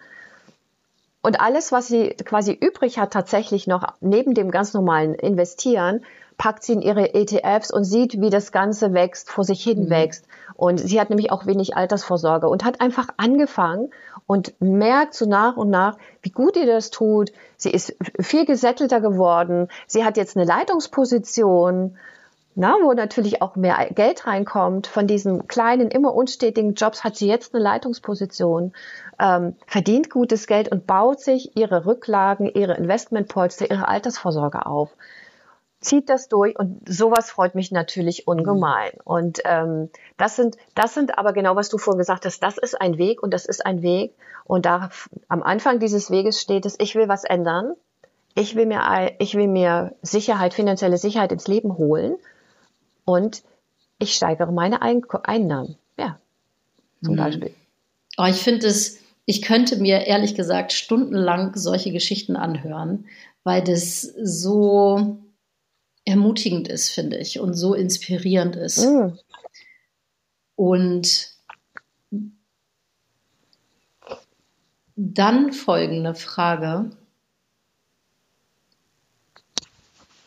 [1.22, 6.04] Und alles, was sie quasi übrig hat, tatsächlich noch neben dem ganz normalen Investieren,
[6.42, 9.90] packt sie in ihre ETFs und sieht, wie das Ganze wächst, vor sich hin mhm.
[9.92, 10.26] wächst.
[10.56, 13.92] Und sie hat nämlich auch wenig Altersvorsorge und hat einfach angefangen
[14.26, 17.32] und merkt so nach und nach, wie gut ihr das tut.
[17.58, 19.68] Sie ist viel gesättelter geworden.
[19.86, 21.96] Sie hat jetzt eine Leitungsposition,
[22.56, 24.88] na, wo natürlich auch mehr Geld reinkommt.
[24.88, 28.74] Von diesen kleinen, immer unstetigen Jobs hat sie jetzt eine Leitungsposition,
[29.20, 34.90] ähm, verdient gutes Geld und baut sich ihre Rücklagen, ihre Investmentpolster, ihre Altersvorsorge auf
[35.82, 38.92] zieht das durch und sowas freut mich natürlich ungemein.
[38.94, 39.02] Mhm.
[39.04, 42.80] Und ähm, das sind, das sind aber genau, was du vorhin gesagt hast, das ist
[42.80, 44.14] ein Weg und das ist ein Weg.
[44.46, 44.90] Und da
[45.28, 47.74] am Anfang dieses Weges steht es, ich will was ändern.
[48.36, 52.16] Ich will mir, ich will mir Sicherheit, finanzielle Sicherheit ins Leben holen
[53.04, 53.44] und
[54.00, 55.76] ich steigere meine Einnahmen.
[55.98, 56.18] Ja,
[57.04, 57.18] zum mhm.
[57.18, 57.54] Beispiel.
[58.18, 63.06] Oh, ich finde es, ich könnte mir ehrlich gesagt stundenlang solche Geschichten anhören,
[63.44, 65.18] weil das so,
[66.06, 68.86] ermutigend ist, finde ich, und so inspirierend ist.
[68.86, 69.18] Mhm.
[70.56, 71.32] Und
[74.96, 76.92] dann folgende Frage.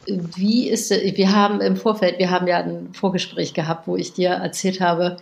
[0.07, 4.31] Wie ist, wir haben im Vorfeld, wir haben ja ein Vorgespräch gehabt, wo ich dir
[4.31, 5.17] erzählt habe,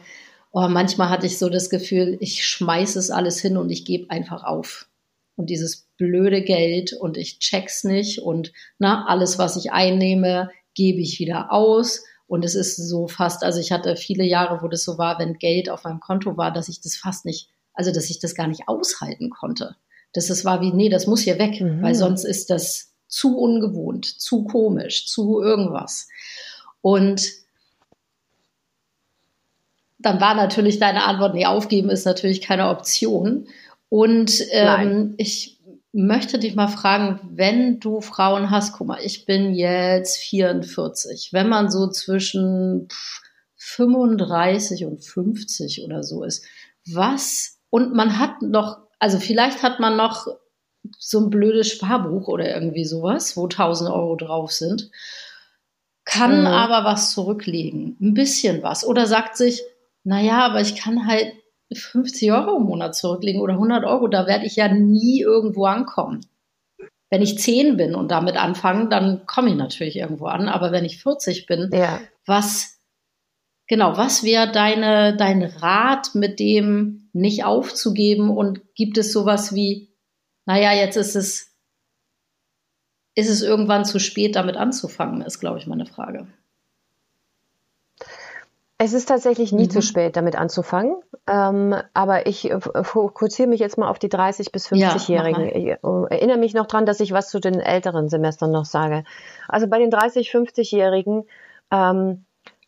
[0.50, 4.10] oh, manchmal hatte ich so das Gefühl, ich schmeiße es alles hin und ich gebe
[4.10, 4.88] einfach auf
[5.36, 11.00] und dieses blöde Geld und ich check's nicht und na, alles, was ich einnehme, gebe
[11.00, 12.04] ich wieder aus.
[12.26, 15.38] Und es ist so fast, also ich hatte viele Jahre, wo das so war, wenn
[15.38, 18.48] Geld auf meinem Konto war, dass ich das fast nicht, also dass ich das gar
[18.48, 19.76] nicht aushalten konnte.
[20.14, 21.82] Dass es war wie, nee, das muss hier weg, mhm.
[21.82, 26.08] weil sonst ist das zu ungewohnt, zu komisch, zu irgendwas.
[26.80, 27.30] Und
[29.98, 33.46] dann war natürlich deine Antwort, nee, aufgeben ist natürlich keine Option.
[33.88, 35.60] Und ähm, ich
[35.92, 41.48] möchte dich mal fragen, wenn du Frauen hast, guck mal, ich bin jetzt 44, wenn
[41.48, 42.88] man so zwischen
[43.56, 46.44] 35 und 50 oder so ist,
[46.86, 50.26] was, und man hat noch, also vielleicht hat man noch
[50.98, 54.90] so ein blödes Sparbuch oder irgendwie sowas, wo 1000 Euro drauf sind,
[56.04, 56.46] kann mhm.
[56.46, 59.62] aber was zurücklegen, ein bisschen was, oder sagt sich,
[60.04, 61.32] naja, aber ich kann halt
[61.74, 66.20] 50 Euro im Monat zurücklegen oder 100 Euro, da werde ich ja nie irgendwo ankommen.
[67.10, 70.48] Wenn ich 10 bin und damit anfange, dann komme ich natürlich irgendwo an.
[70.48, 72.00] Aber wenn ich 40 bin, ja.
[72.26, 72.80] was,
[73.68, 79.94] genau, was wäre deine, dein Rat mit dem nicht aufzugeben und gibt es sowas wie,
[80.46, 81.54] naja, jetzt ist es,
[83.14, 86.26] ist es irgendwann zu spät, damit anzufangen, ist, glaube ich, meine Frage.
[88.84, 89.70] Es ist tatsächlich nie mhm.
[89.70, 90.96] zu spät, damit anzufangen.
[91.28, 95.44] Ähm, aber ich äh, fokussiere mich jetzt mal auf die 30- bis 50-Jährigen.
[95.44, 95.76] Ja, ich äh,
[96.10, 99.04] erinnere mich noch dran, dass ich was zu den älteren Semestern noch sage.
[99.46, 101.22] Also bei den 30-, 50-Jährigen,
[101.70, 102.24] ähm,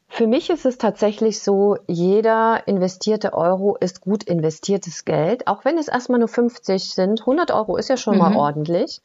[0.06, 5.78] für mich ist es tatsächlich so, jeder investierte Euro ist gut investiertes Geld, auch wenn
[5.78, 7.22] es erstmal nur 50 sind.
[7.22, 8.20] 100 Euro ist ja schon mhm.
[8.20, 9.02] mal ordentlich,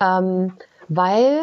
[0.00, 1.40] ähm, weil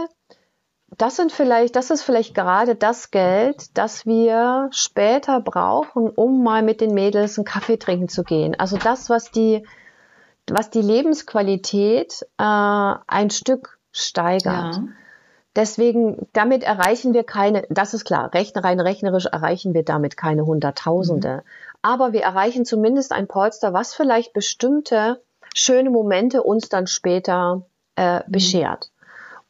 [0.97, 6.63] das sind vielleicht, das ist vielleicht gerade das Geld, das wir später brauchen, um mal
[6.63, 8.59] mit den Mädels einen Kaffee trinken zu gehen.
[8.59, 9.65] Also das, was die,
[10.49, 14.75] was die Lebensqualität äh, ein Stück steigert.
[14.75, 14.83] Ja.
[15.55, 21.37] Deswegen, damit erreichen wir keine, das ist klar, rein rechnerisch erreichen wir damit keine Hunderttausende.
[21.37, 21.41] Mhm.
[21.81, 25.21] Aber wir erreichen zumindest ein Polster, was vielleicht bestimmte
[25.53, 27.65] schöne Momente uns dann später
[27.95, 28.23] äh, mhm.
[28.31, 28.90] beschert.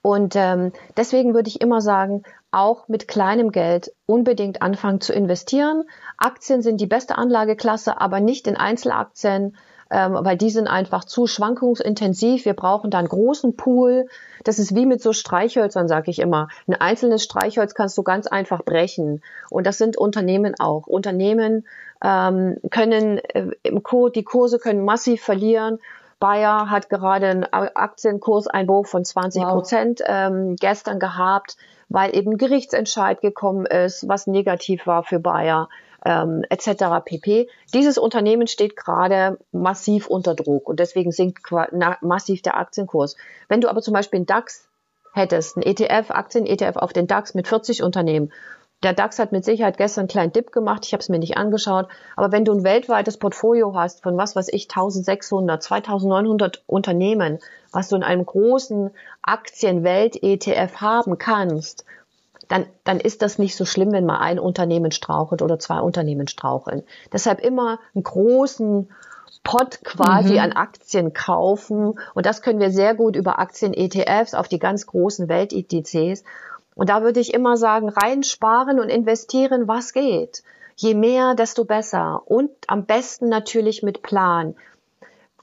[0.02, 5.84] Und ähm, deswegen würde ich immer sagen, auch mit kleinem Geld unbedingt anfangen zu investieren.
[6.18, 9.56] Aktien sind die beste Anlageklasse, aber nicht in Einzelaktien,
[9.90, 12.46] ähm, weil die sind einfach zu schwankungsintensiv.
[12.46, 14.08] Wir brauchen da einen großen Pool.
[14.44, 16.50] Das ist wie mit so Streichhölzern, sage ich immer.
[16.68, 19.22] Ein einzelnes Streichholz kannst du ganz einfach brechen.
[19.50, 20.88] Und das sind Unternehmen auch.
[20.88, 21.68] Unternehmen
[22.04, 25.80] ähm, können äh, im Code, die Kurse können massiv verlieren
[26.22, 30.08] Bayer hat gerade einen Aktienkurseinbruch von 20 Prozent wow.
[30.08, 31.58] ähm, gestern gehabt,
[31.90, 35.68] weil eben Gerichtsentscheid gekommen ist, was negativ war für Bayer.
[36.04, 37.04] Ähm, etc.
[37.06, 37.48] pp.
[37.74, 41.44] Dieses Unternehmen steht gerade massiv unter Druck und deswegen sinkt
[42.02, 43.18] massiv der Aktienkurs.
[43.50, 44.68] Wenn du aber zum Beispiel einen DAX
[45.14, 48.32] hättest, einen ETF, Aktien-ETF auf den DAX mit 40 Unternehmen
[48.84, 50.86] der DAX hat mit Sicherheit gestern einen kleinen Dip gemacht.
[50.86, 51.88] Ich habe es mir nicht angeschaut.
[52.16, 57.40] Aber wenn du ein weltweites Portfolio hast von was weiß ich, 1600, 2900 Unternehmen,
[57.72, 58.90] was du in einem großen
[59.22, 61.86] Aktienwelt-ETF haben kannst,
[62.48, 66.28] dann, dann ist das nicht so schlimm, wenn mal ein Unternehmen strauchelt oder zwei Unternehmen
[66.28, 66.84] straucheln.
[67.14, 68.90] Deshalb immer einen großen
[69.44, 70.40] Pot quasi mhm.
[70.40, 72.00] an Aktien kaufen.
[72.14, 76.24] Und das können wir sehr gut über Aktien-ETFs auf die ganz großen Weltindizes.
[76.82, 80.42] Und da würde ich immer sagen, reinsparen und investieren, was geht.
[80.76, 82.24] Je mehr, desto besser.
[82.26, 84.56] Und am besten natürlich mit Plan.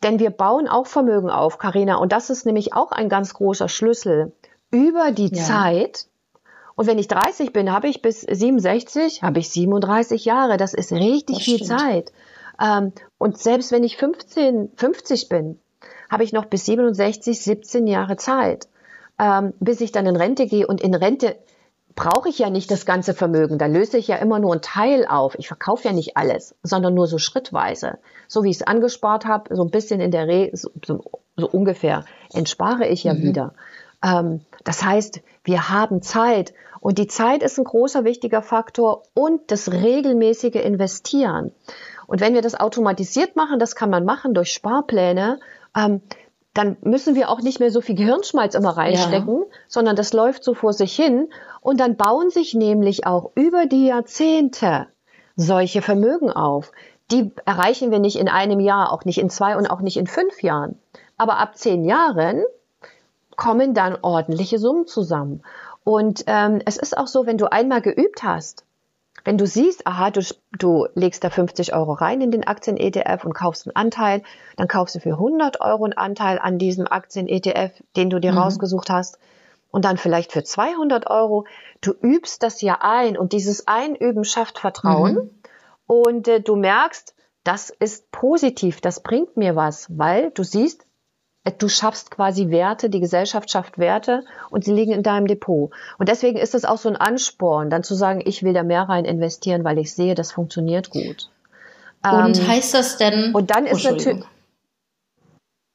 [0.02, 1.94] Denn wir bauen auch Vermögen auf, Karina.
[1.94, 4.32] Und das ist nämlich auch ein ganz großer Schlüssel.
[4.72, 5.44] Über die ja.
[5.44, 6.08] Zeit.
[6.74, 10.56] Und wenn ich 30 bin, habe ich bis 67, habe ich 37 Jahre.
[10.56, 12.10] Das ist richtig das viel Zeit.
[12.60, 15.60] Ähm, und selbst wenn ich 15, 50 bin,
[16.10, 18.66] habe ich noch bis 67, 17 Jahre Zeit
[19.18, 20.66] ähm, bis ich dann in Rente gehe.
[20.66, 21.36] Und in Rente
[21.94, 23.58] brauche ich ja nicht das ganze Vermögen.
[23.58, 25.36] Da löse ich ja immer nur einen Teil auf.
[25.38, 27.98] Ich verkaufe ja nicht alles, sondern nur so schrittweise.
[28.28, 31.02] So wie ich es angespart habe, so ein bisschen in der Re, so, so,
[31.50, 33.22] ungefähr, entspare ich ja mhm.
[33.22, 33.54] wieder.
[34.04, 36.54] Ähm, das heißt, wir haben Zeit.
[36.80, 41.52] Und die Zeit ist ein großer, wichtiger Faktor und das regelmäßige Investieren.
[42.06, 45.40] Und wenn wir das automatisiert machen, das kann man machen durch Sparpläne,
[45.76, 46.00] ähm,
[46.58, 49.56] dann müssen wir auch nicht mehr so viel Gehirnschmalz immer reinstecken, ja.
[49.68, 51.28] sondern das läuft so vor sich hin.
[51.60, 54.88] Und dann bauen sich nämlich auch über die Jahrzehnte
[55.36, 56.72] solche Vermögen auf.
[57.12, 60.08] Die erreichen wir nicht in einem Jahr, auch nicht in zwei und auch nicht in
[60.08, 60.80] fünf Jahren.
[61.16, 62.42] Aber ab zehn Jahren
[63.36, 65.44] kommen dann ordentliche Summen zusammen.
[65.84, 68.64] Und ähm, es ist auch so, wenn du einmal geübt hast,
[69.24, 70.22] wenn du siehst, aha, du,
[70.58, 74.22] du legst da 50 Euro rein in den Aktien-ETF und kaufst einen Anteil,
[74.56, 78.38] dann kaufst du für 100 Euro einen Anteil an diesem Aktien-ETF, den du dir mhm.
[78.38, 79.18] rausgesucht hast
[79.70, 81.46] und dann vielleicht für 200 Euro.
[81.80, 85.30] Du übst das ja ein und dieses Einüben schafft Vertrauen mhm.
[85.86, 87.14] und äh, du merkst,
[87.44, 90.87] das ist positiv, das bringt mir was, weil du siehst,
[91.58, 95.70] du schaffst quasi Werte, die Gesellschaft schafft Werte und sie liegen in deinem Depot.
[95.98, 98.82] Und deswegen ist es auch so ein Ansporn, dann zu sagen, ich will da mehr
[98.82, 101.30] rein investieren, weil ich sehe, das funktioniert gut.
[102.04, 103.34] Und ähm, heißt das denn?
[103.34, 104.24] Und dann ist natürlich.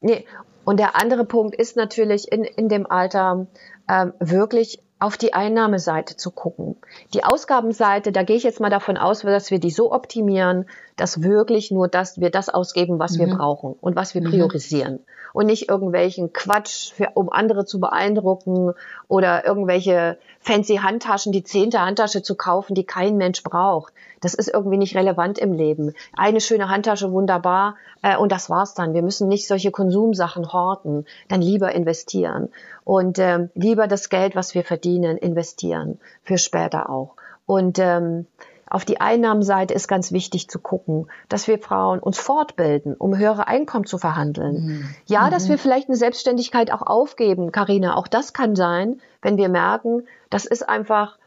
[0.02, 0.26] Nee,
[0.66, 3.48] und der andere Punkt ist natürlich in, in dem Alter
[3.90, 6.78] ähm, wirklich auf die Einnahmeseite zu gucken.
[7.14, 11.22] Die Ausgabenseite, da gehe ich jetzt mal davon aus, dass wir die so optimieren, dass
[11.24, 13.20] wirklich nur das, wir das ausgeben, was mhm.
[13.20, 14.30] wir brauchen und was wir mhm.
[14.30, 14.94] priorisieren.
[14.94, 15.00] Mhm.
[15.34, 18.74] Und nicht irgendwelchen Quatsch, für, um andere zu beeindrucken
[19.08, 23.94] oder irgendwelche fancy Handtaschen, die zehnte Handtasche zu kaufen, die kein Mensch braucht.
[24.22, 25.94] Das ist irgendwie nicht relevant im Leben.
[26.16, 28.94] Eine schöne Handtasche, wunderbar, äh, und das war's dann.
[28.94, 32.50] Wir müssen nicht solche Konsumsachen horten, dann lieber investieren
[32.84, 37.16] und ähm, lieber das Geld, was wir verdienen, investieren für später auch.
[37.46, 38.28] Und ähm,
[38.70, 43.48] auf die Einnahmenseite ist ganz wichtig zu gucken, dass wir Frauen uns fortbilden, um höhere
[43.48, 44.66] Einkommen zu verhandeln.
[44.66, 44.96] Mhm.
[45.06, 45.52] Ja, dass mhm.
[45.52, 47.96] wir vielleicht eine Selbstständigkeit auch aufgeben, Karina.
[47.96, 51.18] Auch das kann sein, wenn wir merken, das ist einfach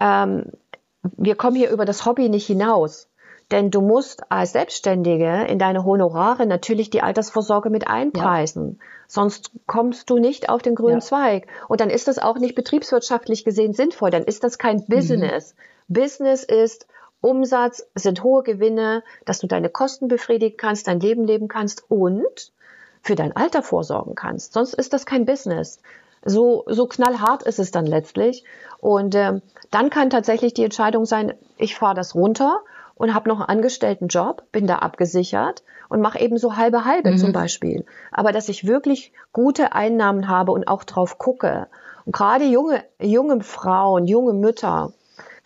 [0.00, 0.50] ähm,
[1.16, 3.08] wir kommen hier über das Hobby nicht hinaus.
[3.52, 8.78] Denn du musst als Selbstständige in deine Honorare natürlich die Altersvorsorge mit einpreisen.
[8.80, 8.86] Ja.
[9.06, 11.04] Sonst kommst du nicht auf den grünen ja.
[11.04, 11.46] Zweig.
[11.68, 14.10] Und dann ist das auch nicht betriebswirtschaftlich gesehen sinnvoll.
[14.10, 15.54] Dann ist das kein Business.
[15.54, 15.60] Mhm.
[15.88, 16.86] Business ist
[17.20, 22.52] Umsatz, sind hohe Gewinne, dass du deine Kosten befriedigen kannst, dein Leben leben kannst und
[23.02, 24.52] für dein Alter vorsorgen kannst.
[24.52, 25.80] Sonst ist das kein Business.
[26.24, 28.44] So, so knallhart ist es dann letztlich.
[28.78, 32.60] Und äh, dann kann tatsächlich die Entscheidung sein, ich fahre das runter
[32.96, 37.12] und habe noch einen angestellten Job, bin da abgesichert und mache eben so halbe halbe
[37.12, 37.18] mhm.
[37.18, 37.84] zum Beispiel.
[38.10, 41.68] Aber dass ich wirklich gute Einnahmen habe und auch drauf gucke.
[42.04, 44.92] Und gerade junge, junge Frauen, junge Mütter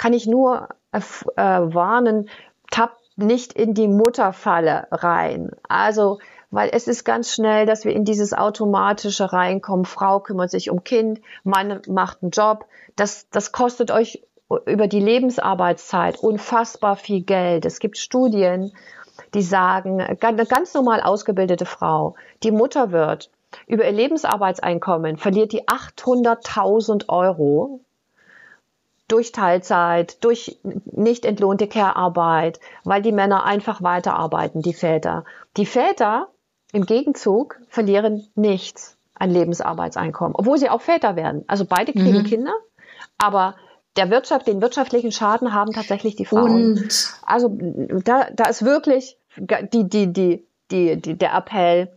[0.01, 1.01] kann ich nur äh,
[1.37, 2.31] warnen,
[2.71, 5.51] tapp nicht in die Mutterfalle rein.
[5.69, 6.21] Also
[6.51, 9.85] weil es ist ganz schnell, dass wir in dieses automatische reinkommen.
[9.85, 12.65] Frau kümmert sich um Kind, Mann macht einen Job.
[12.97, 14.23] Das, das kostet euch
[14.65, 17.67] über die Lebensarbeitszeit unfassbar viel Geld.
[17.67, 18.73] Es gibt Studien,
[19.35, 23.31] die sagen, eine ganz normal ausgebildete Frau, die Mutter wird,
[23.67, 27.81] über ihr Lebensarbeitseinkommen verliert die 800.000 Euro
[29.11, 35.25] durch Teilzeit, durch nicht entlohnte Care-Arbeit, weil die Männer einfach weiterarbeiten, die Väter.
[35.57, 36.29] Die Väter
[36.73, 41.45] im Gegenzug verlieren nichts an Lebensarbeitseinkommen, obwohl sie auch Väter werden.
[41.49, 42.25] Also beide kriegen mhm.
[42.25, 42.55] Kinder,
[43.19, 43.57] aber
[43.97, 46.79] der Wirtschaft, den wirtschaftlichen Schaden haben tatsächlich die Frauen.
[46.79, 47.51] Und also
[48.05, 51.89] da, da ist wirklich die, die, die, die, die, der Appell,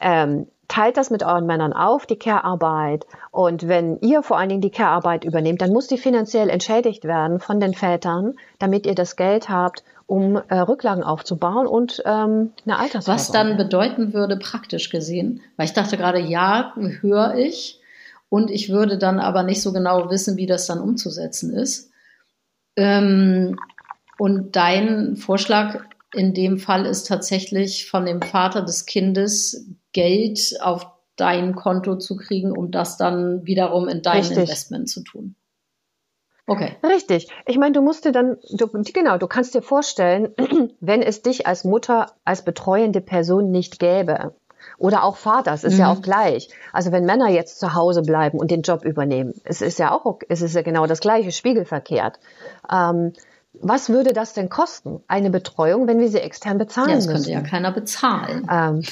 [0.00, 3.06] ähm, teilt das mit euren Männern auf, die Care-Arbeit.
[3.30, 7.40] Und wenn ihr vor allen Dingen die Care-Arbeit übernehmt, dann muss die finanziell entschädigt werden
[7.40, 12.78] von den Vätern, damit ihr das Geld habt, um äh, Rücklagen aufzubauen und ähm, eine
[12.78, 13.08] Altersvorsorge.
[13.08, 17.80] Was dann bedeuten würde, praktisch gesehen, weil ich dachte gerade, ja, höre ich,
[18.34, 21.92] und ich würde dann aber nicht so genau wissen, wie das dann umzusetzen ist.
[22.74, 23.56] Ähm,
[24.18, 30.86] und dein Vorschlag in dem Fall ist tatsächlich von dem Vater des Kindes Geld auf
[31.16, 34.38] dein Konto zu kriegen, um das dann wiederum in dein Richtig.
[34.38, 35.36] Investment zu tun.
[36.46, 36.76] Okay.
[36.82, 37.28] Richtig.
[37.46, 40.34] Ich meine, du musst dir dann, du, genau, du kannst dir vorstellen,
[40.80, 44.34] wenn es dich als Mutter, als betreuende Person nicht gäbe,
[44.78, 45.80] oder auch Vater, es ist mhm.
[45.80, 46.48] ja auch gleich.
[46.72, 50.18] Also wenn Männer jetzt zu Hause bleiben und den Job übernehmen, es ist ja auch,
[50.28, 52.18] es ist ja genau das gleiche, spiegelverkehrt.
[52.70, 53.12] Ähm,
[53.60, 57.18] was würde das denn kosten, eine Betreuung, wenn wir sie extern bezahlen ja, das müssen?
[57.18, 58.48] Das könnte ja keiner bezahlen.
[58.50, 58.82] Ähm,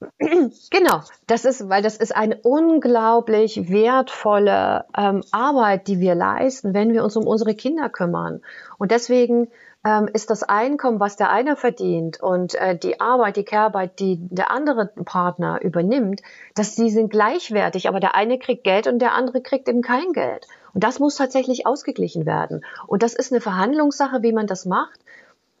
[0.70, 6.92] Genau, das ist, weil das ist eine unglaublich wertvolle ähm, Arbeit, die wir leisten, wenn
[6.92, 8.42] wir uns um unsere Kinder kümmern.
[8.78, 9.48] Und deswegen
[9.86, 14.18] ähm, ist das Einkommen, was der eine verdient und äh, die Arbeit, die Care-Arbeit, die
[14.20, 16.22] der andere Partner übernimmt,
[16.54, 20.12] dass die sind gleichwertig, aber der eine kriegt Geld und der andere kriegt eben kein
[20.12, 20.46] Geld.
[20.74, 22.64] Und das muss tatsächlich ausgeglichen werden.
[22.86, 25.00] Und das ist eine Verhandlungssache, wie man das macht.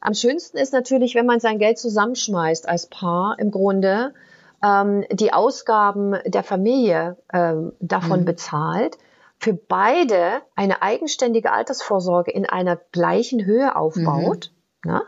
[0.00, 4.14] Am schönsten ist natürlich, wenn man sein Geld zusammenschmeißt als Paar im Grunde
[4.62, 8.24] ähm, die Ausgaben der Familie ähm, davon mhm.
[8.24, 8.98] bezahlt,
[9.38, 14.50] für beide eine eigenständige Altersvorsorge in einer gleichen Höhe aufbaut
[14.84, 14.92] mhm.
[14.92, 15.02] ne?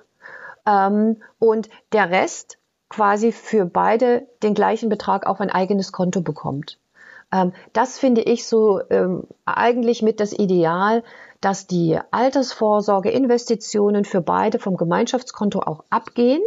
[0.67, 2.59] ähm, und der Rest
[2.89, 6.79] quasi für beide den gleichen Betrag auf ein eigenes Konto bekommt.
[7.33, 11.03] Ähm, das finde ich so ähm, eigentlich mit das Ideal,
[11.41, 16.43] dass die Altersvorsorge Investitionen für beide vom Gemeinschaftskonto auch abgehen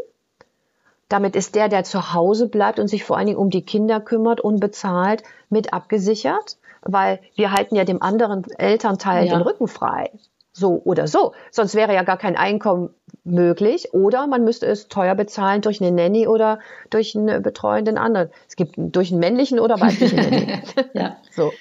[1.12, 4.00] damit ist der, der zu Hause bleibt und sich vor allen Dingen um die Kinder
[4.00, 9.34] kümmert, unbezahlt, mit abgesichert, weil wir halten ja dem anderen Elternteil ja.
[9.36, 10.12] den Rücken frei.
[10.54, 11.34] So oder so.
[11.50, 12.90] Sonst wäre ja gar kein Einkommen
[13.24, 18.30] möglich oder man müsste es teuer bezahlen durch eine Nanny oder durch einen betreuenden anderen.
[18.48, 20.62] Es gibt durch einen männlichen oder weiblichen Nanny.
[20.94, 21.18] ja.
[21.32, 21.52] So.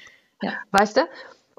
[0.43, 0.53] Ja.
[0.71, 1.01] Weißt du?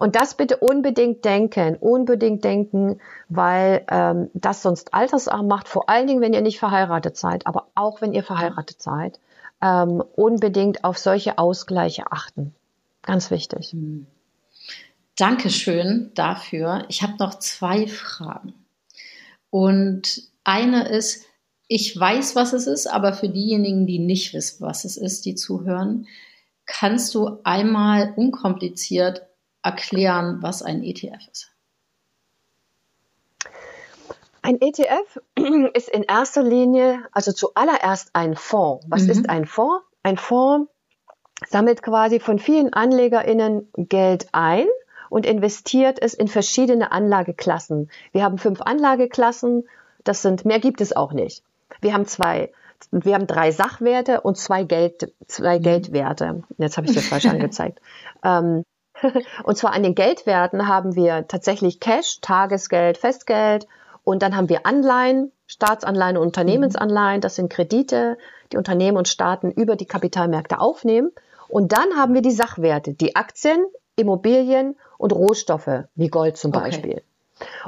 [0.02, 3.00] Und das bitte unbedingt denken, unbedingt denken,
[3.30, 7.68] weil ähm, das sonst altersarm macht, vor allen Dingen, wenn ihr nicht verheiratet seid, aber
[7.76, 9.20] auch wenn ihr verheiratet seid,
[9.62, 12.56] ähm, unbedingt auf solche Ausgleiche achten.
[13.04, 13.74] Ganz wichtig.
[13.74, 14.08] Hm.
[15.18, 16.86] Dankeschön dafür.
[16.88, 18.56] Ich habe noch zwei Fragen.
[19.52, 21.28] Und eine ist,
[21.68, 25.36] ich weiß, was es ist, aber für diejenigen, die nicht wissen, was es ist, die
[25.36, 26.08] zuhören,
[26.66, 29.28] kannst du einmal unkompliziert
[29.64, 31.52] erklären, was ein ETF ist?
[34.42, 35.20] Ein ETF
[35.74, 38.86] ist in erster Linie, also zuallererst ein Fonds.
[38.90, 39.10] Was mhm.
[39.12, 39.86] ist ein Fonds?
[40.04, 40.72] Ein Fonds
[41.48, 44.68] sammelt quasi von vielen AnlegerInnen Geld ein
[45.10, 47.92] und investiert es in verschiedene Anlageklassen.
[48.12, 49.68] Wir haben fünf Anlageklassen,
[50.04, 51.44] das sind, mehr gibt es auch nicht.
[51.82, 52.52] Wir haben zwei,
[52.92, 55.64] wir haben drei Sachwerte und zwei Geld, zwei mhm.
[55.64, 56.44] Geldwerte.
[56.58, 57.80] Jetzt habe ich das falsch angezeigt.
[58.24, 58.64] Ähm,
[59.44, 63.68] und zwar an den Geldwerten haben wir tatsächlich Cash, Tagesgeld, Festgeld
[64.04, 67.22] und dann haben wir Anleihen, Staatsanleihen und Unternehmensanleihen.
[67.22, 68.18] Das sind Kredite,
[68.52, 71.12] die Unternehmen und Staaten über die Kapitalmärkte aufnehmen.
[71.50, 76.94] Und dann haben wir die Sachwerte, die Aktien, Immobilien und Rohstoffe, wie Gold zum Beispiel.
[76.94, 77.04] Okay.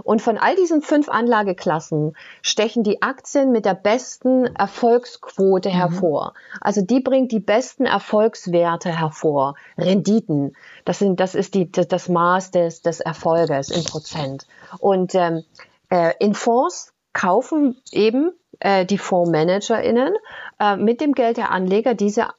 [0.03, 5.73] Und von all diesen fünf Anlageklassen stechen die Aktien mit der besten Erfolgsquote mhm.
[5.73, 6.33] hervor.
[6.61, 10.55] Also die bringt die besten Erfolgswerte hervor, Renditen.
[10.85, 14.45] Das sind, das ist die, das Maß des, des Erfolges in Prozent.
[14.79, 15.43] Und ähm,
[15.89, 20.15] äh, in Fonds kaufen eben äh, die FondsmanagerInnen
[20.59, 22.29] äh, mit dem Geld der Anleger diese,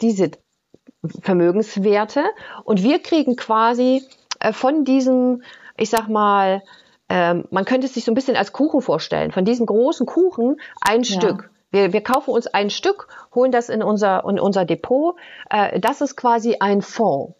[0.00, 0.30] diese
[1.22, 2.24] Vermögenswerte
[2.64, 4.02] und wir kriegen quasi
[4.40, 5.42] äh, von diesem
[5.76, 6.62] ich sag mal,
[7.08, 9.32] ähm, man könnte es sich so ein bisschen als Kuchen vorstellen.
[9.32, 11.20] Von diesem großen Kuchen ein ja.
[11.20, 11.50] Stück.
[11.70, 15.16] Wir, wir kaufen uns ein Stück, holen das in unser, in unser Depot.
[15.50, 17.34] Äh, das ist quasi ein Fonds.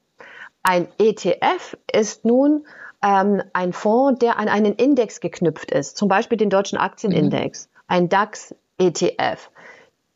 [0.62, 2.66] Ein ETF ist nun
[3.02, 7.80] ähm, ein Fonds, der an einen Index geknüpft ist, zum Beispiel den deutschen Aktienindex, mhm.
[7.86, 9.50] ein DAX-ETF.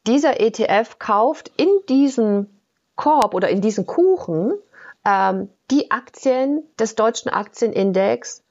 [0.06, 2.58] Dieser ETF kauft in diesen
[2.96, 4.54] Korb oder in diesen Kuchen
[5.04, 8.42] ähm, die Aktien des deutschen Aktienindex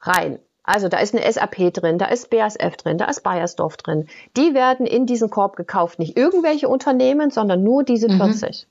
[0.00, 0.38] rein.
[0.62, 4.08] Also da ist eine SAP drin, da ist BASF drin, da ist Bayersdorf drin.
[4.36, 5.98] Die werden in diesen Korb gekauft.
[5.98, 8.66] Nicht irgendwelche Unternehmen, sondern nur diese 40.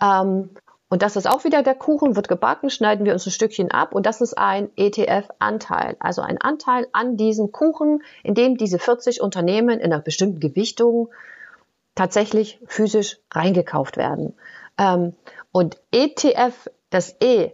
[0.00, 0.06] Mhm.
[0.06, 0.50] Ähm,
[0.88, 3.94] und das ist auch wieder der Kuchen, wird gebacken, schneiden wir uns ein Stückchen ab
[3.94, 5.96] und das ist ein ETF-Anteil.
[6.00, 11.10] Also ein Anteil an diesem Kuchen, in dem diese 40 Unternehmen in einer bestimmten Gewichtung
[11.94, 14.34] tatsächlich physisch reingekauft werden.
[14.80, 15.12] Ähm,
[15.52, 17.50] und ETF, das E,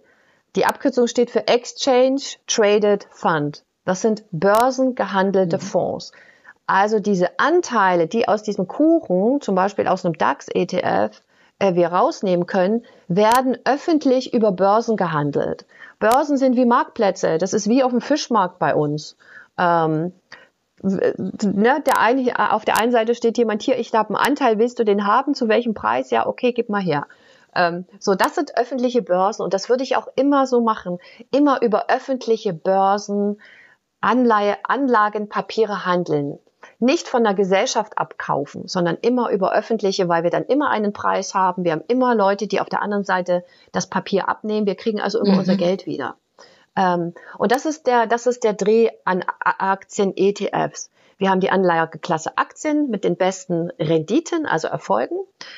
[0.55, 3.65] die Abkürzung steht für Exchange Traded Fund.
[3.85, 5.61] Das sind börsengehandelte mhm.
[5.61, 6.13] Fonds.
[6.67, 11.23] Also diese Anteile, die aus diesem Kuchen, zum Beispiel aus einem DAX-ETF,
[11.59, 15.67] äh, wir rausnehmen können, werden öffentlich über Börsen gehandelt.
[15.99, 17.39] Börsen sind wie Marktplätze.
[17.39, 19.17] Das ist wie auf dem Fischmarkt bei uns.
[19.59, 20.13] Ähm,
[20.87, 24.79] ne, der eine, auf der einen Seite steht jemand hier, ich habe einen Anteil, willst
[24.79, 25.35] du den haben?
[25.35, 26.11] Zu welchem Preis?
[26.11, 27.07] Ja, okay, gib mal her.
[27.55, 30.99] Ähm, so, das sind öffentliche Börsen und das würde ich auch immer so machen.
[31.31, 33.41] Immer über öffentliche Börsen
[34.01, 36.39] Anleihe, Anlagenpapiere handeln
[36.79, 41.35] nicht von der Gesellschaft abkaufen, sondern immer über öffentliche, weil wir dann immer einen Preis
[41.35, 41.65] haben.
[41.65, 44.67] Wir haben immer Leute, die auf der anderen Seite das Papier abnehmen.
[44.67, 45.39] Wir kriegen also immer mhm.
[45.39, 46.17] unser Geld wieder.
[46.77, 50.91] Ähm, und das ist der, das ist der Dreh an Aktien-ETFs.
[51.19, 55.17] Wir haben die Anlageklasse Aktien mit den besten Renditen, also Erfolgen.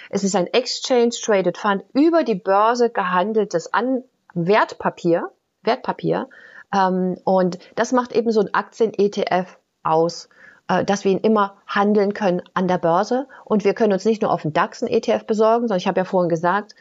[0.09, 4.05] Es ist ein Exchange Traded Fund über die Börse gehandeltes an
[4.35, 5.31] Wertpapier,
[5.63, 6.29] Wertpapier.
[6.73, 10.29] Ähm, und das macht eben so ein Aktien-ETF aus.
[10.69, 13.27] Äh, dass wir ihn immer handeln können an der Börse.
[13.45, 16.01] Und wir können uns nicht nur auf den DAX einen ETF besorgen, sondern ich habe
[16.01, 16.75] ja vorhin gesagt,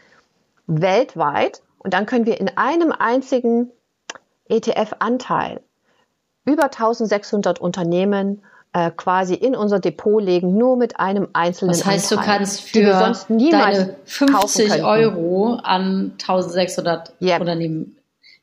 [0.68, 1.64] weltweit.
[1.80, 3.72] Und dann können wir in einem einzigen
[4.50, 5.62] ETF-Anteil
[6.46, 8.42] über 1600 Unternehmen
[8.74, 12.62] äh, quasi in unser Depot legen, nur mit einem einzelnen Das heißt, Anteil, du kannst
[12.62, 17.42] für sonst deine 50 Euro an 1600 yep.
[17.42, 17.98] Unternehmen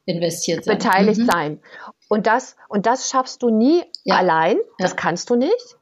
[0.07, 0.79] investiert sein.
[0.79, 1.27] Beteiligt mhm.
[1.27, 1.61] sein.
[2.09, 4.17] Und das, und das schaffst du nie ja.
[4.17, 4.57] allein.
[4.79, 4.97] Das ja.
[4.97, 5.77] kannst du nicht.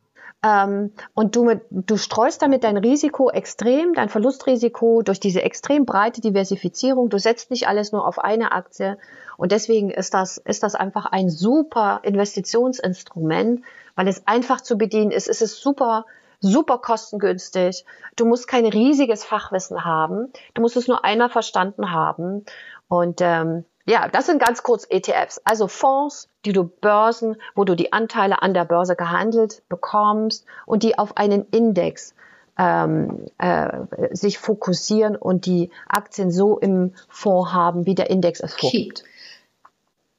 [0.44, 6.20] Ähm, und du, du streust damit dein Risiko extrem, dein Verlustrisiko durch diese extrem breite
[6.20, 7.08] Diversifizierung.
[7.10, 8.98] Du setzt nicht alles nur auf eine Aktie.
[9.36, 13.62] Und deswegen ist das, ist das einfach ein super Investitionsinstrument,
[13.94, 15.28] weil es einfach zu bedienen ist.
[15.28, 16.06] Es ist super,
[16.40, 17.84] super kostengünstig.
[18.16, 20.32] Du musst kein riesiges Fachwissen haben.
[20.54, 22.44] Du musst es nur einmal verstanden haben.
[22.88, 27.74] Und ähm, ja, das sind ganz kurz ETFs, also Fonds, die du Börsen, wo du
[27.74, 32.14] die Anteile an der Börse gehandelt bekommst und die auf einen Index
[32.58, 33.68] ähm, äh,
[34.12, 39.04] sich fokussieren und die Aktien so im Fonds haben, wie der Index es vorgibt.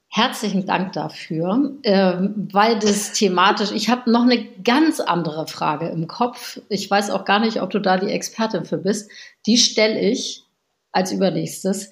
[0.10, 6.08] Herzlichen Dank dafür, ähm, weil das thematisch, ich habe noch eine ganz andere Frage im
[6.08, 6.60] Kopf.
[6.70, 9.10] Ich weiß auch gar nicht, ob du da die Expertin für bist.
[9.48, 10.44] Die stelle ich
[10.92, 11.92] als übernächstes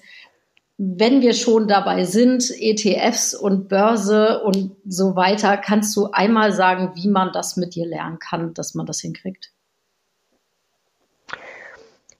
[0.84, 6.90] wenn wir schon dabei sind, ETFs und Börse und so weiter, kannst du einmal sagen,
[6.96, 9.52] wie man das mit dir lernen kann, dass man das hinkriegt?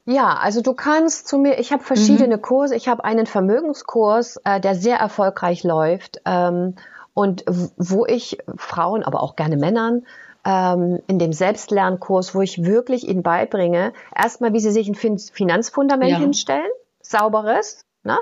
[0.04, 2.42] Ja, also du kannst zu mir, ich habe verschiedene mhm.
[2.42, 6.76] Kurse, ich habe einen Vermögenskurs, äh, der sehr erfolgreich läuft ähm,
[7.14, 10.06] und wo ich Frauen, aber auch gerne Männern
[10.44, 16.12] ähm, in dem Selbstlernkurs, wo ich wirklich ihnen beibringe, erstmal, wie sie sich ein Finanzfundament
[16.12, 16.18] ja.
[16.18, 18.18] hinstellen, sauberes, ne?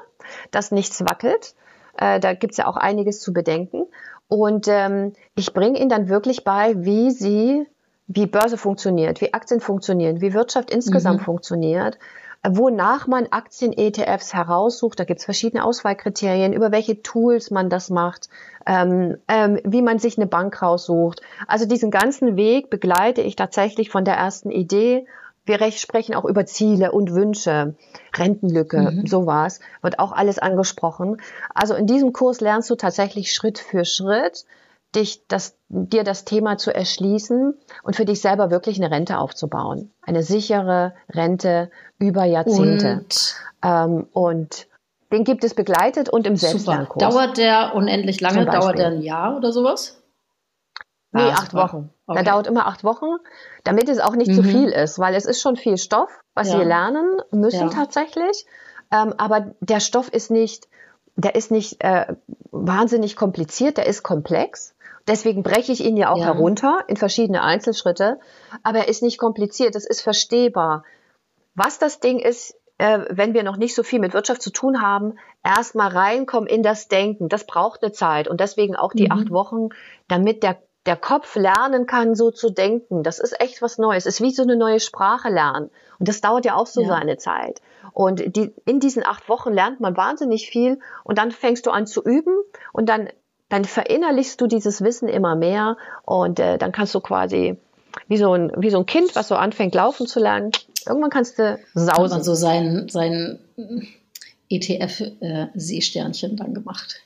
[0.51, 1.55] dass nichts wackelt.
[1.97, 3.87] Äh, da gibt's ja auch einiges zu bedenken.
[4.29, 7.67] Und ähm, ich bringe Ihnen dann wirklich bei, wie Sie,
[8.07, 11.25] wie Börse funktioniert, wie Aktien funktionieren, wie Wirtschaft insgesamt mhm.
[11.25, 11.99] funktioniert,
[12.49, 14.99] wonach man Aktien-ETFs heraussucht.
[14.99, 18.29] Da gibt's verschiedene Auswahlkriterien, über welche Tools man das macht,
[18.67, 21.21] ähm, ähm, wie man sich eine Bank raussucht.
[21.47, 25.07] Also diesen ganzen Weg begleite ich tatsächlich von der ersten Idee
[25.47, 27.75] wir sprechen auch über Ziele und Wünsche,
[28.17, 29.07] Rentenlücke, mhm.
[29.07, 31.21] sowas, wird auch alles angesprochen.
[31.55, 34.45] Also in diesem Kurs lernst du tatsächlich Schritt für Schritt,
[34.95, 39.93] dich das, dir das Thema zu erschließen und für dich selber wirklich eine Rente aufzubauen.
[40.03, 43.05] Eine sichere Rente über Jahrzehnte.
[43.05, 44.67] Und, ähm, und
[45.13, 47.03] den gibt es begleitet und im Selbstlernkurs.
[47.03, 48.47] Dauert der unendlich lange?
[48.47, 50.00] Dauert der ein Jahr oder sowas?
[51.13, 51.65] Nee, ah, acht super.
[51.65, 51.91] Wochen.
[52.07, 52.23] Okay.
[52.23, 53.17] Der dauert immer acht Wochen,
[53.65, 54.37] damit es auch nicht mhm.
[54.37, 56.59] zu viel ist, weil es ist schon viel Stoff, was ja.
[56.59, 57.75] wir lernen müssen ja.
[57.75, 58.47] tatsächlich.
[58.93, 60.69] Ähm, aber der Stoff ist nicht,
[61.17, 62.15] der ist nicht äh,
[62.51, 64.75] wahnsinnig kompliziert, der ist komplex.
[65.09, 66.27] Deswegen breche ich ihn ja auch ja.
[66.27, 68.21] herunter in verschiedene Einzelschritte.
[68.63, 70.85] Aber er ist nicht kompliziert, es ist verstehbar.
[71.55, 74.81] Was das Ding ist, äh, wenn wir noch nicht so viel mit Wirtschaft zu tun
[74.81, 77.29] haben, erstmal reinkommen in das Denken.
[77.29, 79.13] Das braucht eine Zeit und deswegen auch die mhm.
[79.13, 79.69] acht Wochen,
[80.09, 83.03] damit der der Kopf lernen kann, so zu denken.
[83.03, 84.07] Das ist echt was Neues.
[84.07, 85.71] Es ist wie so eine neue Sprache lernen.
[85.99, 86.89] Und das dauert ja auch so ja.
[86.89, 87.61] seine Zeit.
[87.93, 91.87] Und die, in diesen acht Wochen lernt man wahnsinnig viel und dann fängst du an
[91.87, 92.35] zu üben
[92.73, 93.09] und dann
[93.49, 97.59] dann verinnerlichst du dieses Wissen immer mehr und äh, dann kannst du quasi
[98.07, 100.53] wie so ein wie so ein Kind, was so anfängt laufen zu lernen,
[100.87, 102.19] irgendwann kannst du sausen.
[102.19, 103.41] Hat so sein sein
[104.49, 105.47] ETF äh,
[106.37, 107.03] dann gemacht.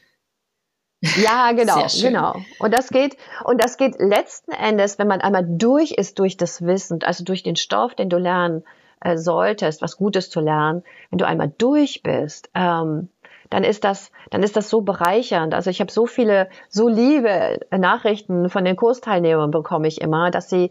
[1.17, 2.35] Ja, genau, genau.
[2.59, 6.65] Und das geht, und das geht letzten Endes, wenn man einmal durch ist durch das
[6.65, 8.65] Wissen, also durch den Stoff, den du lernen
[9.01, 13.09] äh, solltest, was Gutes zu lernen, wenn du einmal durch bist, ähm,
[13.51, 15.55] dann ist das, dann ist das so bereichernd.
[15.55, 20.49] Also ich habe so viele, so liebe Nachrichten von den Kursteilnehmern bekomme ich immer, dass
[20.49, 20.71] sie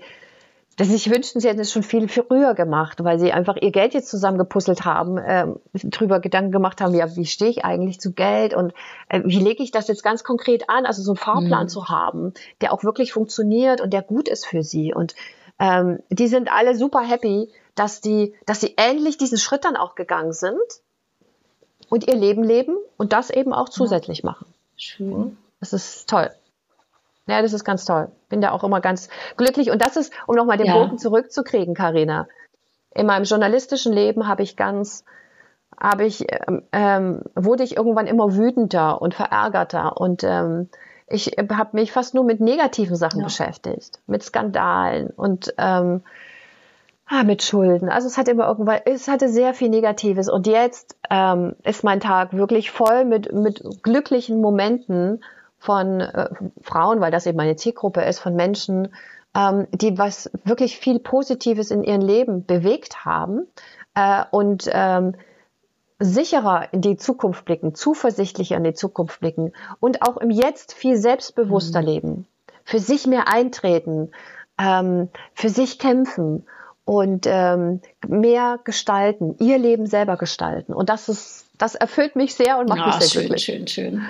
[0.76, 3.71] dass sie sich wünschen, sie hätten es schon viel früher gemacht, weil sie einfach ihr
[3.71, 8.13] Geld jetzt zusammengepuzzelt haben, ähm, drüber Gedanken gemacht haben, ja, wie stehe ich eigentlich zu
[8.13, 8.74] Geld und
[9.09, 11.69] äh, wie lege ich das jetzt ganz konkret an, also so einen Fahrplan mhm.
[11.69, 14.93] zu haben, der auch wirklich funktioniert und der gut ist für sie.
[14.93, 15.15] Und
[15.59, 19.93] ähm, die sind alle super happy, dass die, dass sie endlich diesen Schritt dann auch
[19.93, 20.57] gegangen sind
[21.89, 24.32] und ihr Leben leben und das eben auch zusätzlich ja.
[24.32, 24.47] machen.
[24.76, 25.38] Schön.
[25.59, 26.32] Das ist toll.
[27.28, 28.09] Ja, das ist ganz toll.
[28.30, 29.71] Bin da auch immer ganz glücklich.
[29.71, 30.74] Und das ist, um nochmal den ja.
[30.74, 32.28] Bogen zurückzukriegen, Karina.
[32.93, 35.05] In meinem journalistischen Leben habe ich ganz,
[35.80, 40.69] habe ich, ähm, ähm, wurde ich irgendwann immer wütender und verärgerter und ähm,
[41.07, 43.26] ich habe mich fast nur mit negativen Sachen ja.
[43.26, 46.01] beschäftigt, mit Skandalen und ähm,
[47.07, 47.89] ah, mit Schulden.
[47.89, 51.99] Also es hat immer irgendwann, es hatte sehr viel Negatives und jetzt ähm, ist mein
[51.99, 55.24] Tag wirklich voll mit mit glücklichen Momenten
[55.64, 56.28] von äh,
[56.61, 58.89] Frauen, weil das eben meine Zielgruppe ist, von Menschen,
[59.34, 63.47] ähm, die was wirklich viel Positives in ihrem Leben bewegt haben
[63.95, 65.16] äh, und ähm,
[65.99, 70.97] sicherer in die Zukunft blicken, zuversichtlicher in die Zukunft blicken und auch im Jetzt viel
[70.97, 71.88] selbstbewusster mhm.
[71.88, 72.28] leben,
[72.66, 74.11] für sich mehr eintreten,
[74.59, 76.45] ähm, für sich kämpfen
[76.84, 80.74] und ähm, mehr gestalten, ihr Leben selber gestalten.
[80.74, 83.45] Und das ist, das erfüllt mich sehr und macht ja, mich sehr schön, glücklich.
[83.45, 84.05] Schön, schön, schön.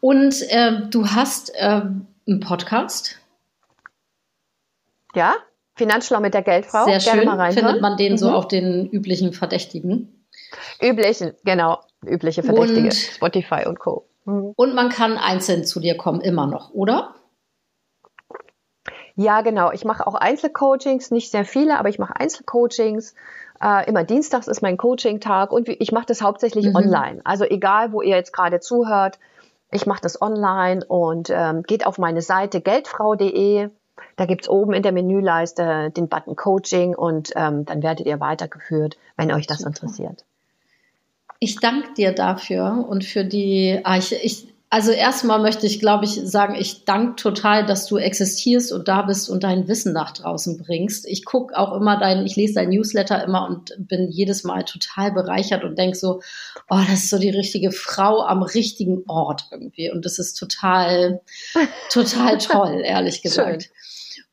[0.00, 1.82] Und äh, du hast äh,
[2.26, 3.18] einen Podcast.
[5.14, 5.34] Ja,
[5.74, 6.84] Finanzschlau mit der Geldfrau.
[6.84, 7.36] Sehr Gerne schön.
[7.36, 8.18] Mal Findet man den mhm.
[8.18, 10.26] so auf den üblichen Verdächtigen?
[10.82, 11.80] Üblichen, genau.
[12.04, 12.84] Übliche Verdächtige.
[12.84, 14.06] Und, Spotify und Co.
[14.24, 14.52] Mhm.
[14.56, 17.14] Und man kann einzeln zu dir kommen, immer noch, oder?
[19.14, 19.72] Ja, genau.
[19.72, 23.14] Ich mache auch Einzelcoachings, nicht sehr viele, aber ich mache Einzelcoachings.
[23.62, 26.76] Äh, immer dienstags ist mein Coaching-Tag und ich mache das hauptsächlich mhm.
[26.76, 27.20] online.
[27.24, 29.18] Also egal, wo ihr jetzt gerade zuhört,
[29.70, 33.68] ich mache das online und ähm, geht auf meine Seite geldfrau.de.
[34.16, 38.96] Da gibt's oben in der Menüleiste den Button Coaching und ähm, dann werdet ihr weitergeführt,
[39.16, 39.70] wenn euch das Super.
[39.70, 40.24] interessiert.
[41.38, 46.06] Ich danke dir dafür und für die, ah, ich, ich, also erstmal möchte ich, glaube
[46.06, 50.12] ich, sagen, ich danke total, dass du existierst und da bist und dein Wissen nach
[50.12, 51.06] draußen bringst.
[51.06, 55.12] Ich gucke auch immer dein, ich lese dein Newsletter immer und bin jedes Mal total
[55.12, 56.20] bereichert und denke so,
[56.68, 59.90] oh, das ist so die richtige Frau am richtigen Ort irgendwie.
[59.90, 61.20] Und das ist total,
[61.90, 63.64] total toll, ehrlich gesagt.
[63.64, 63.72] Schön.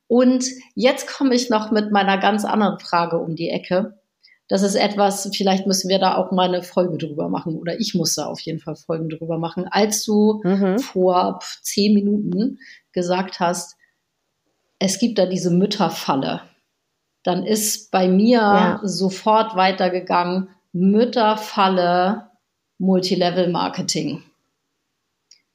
[0.08, 4.00] Und jetzt komme ich noch mit meiner ganz anderen Frage um die Ecke
[4.50, 7.96] das ist etwas, vielleicht müssen wir da auch mal eine Folge drüber machen oder ich
[7.96, 9.68] muss da auf jeden Fall Folgen drüber machen.
[9.70, 10.80] Als du mhm.
[10.80, 12.60] vor zehn Minuten
[12.92, 13.78] gesagt hast,
[14.80, 16.42] es gibt da diese Mütterfalle,
[17.24, 18.80] dann ist bei mir ja.
[18.84, 22.32] sofort weitergegangen, Mütterfalle
[22.80, 24.24] Multilevel Marketing.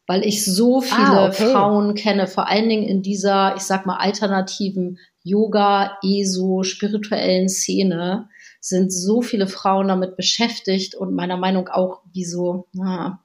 [0.07, 1.53] Weil ich so viele ah, okay.
[1.53, 8.31] Frauen kenne, vor allen Dingen in dieser, ich sag mal, alternativen Yoga, ESO, spirituellen Szene,
[8.61, 13.23] sind so viele Frauen damit beschäftigt und meiner Meinung auch wie so na,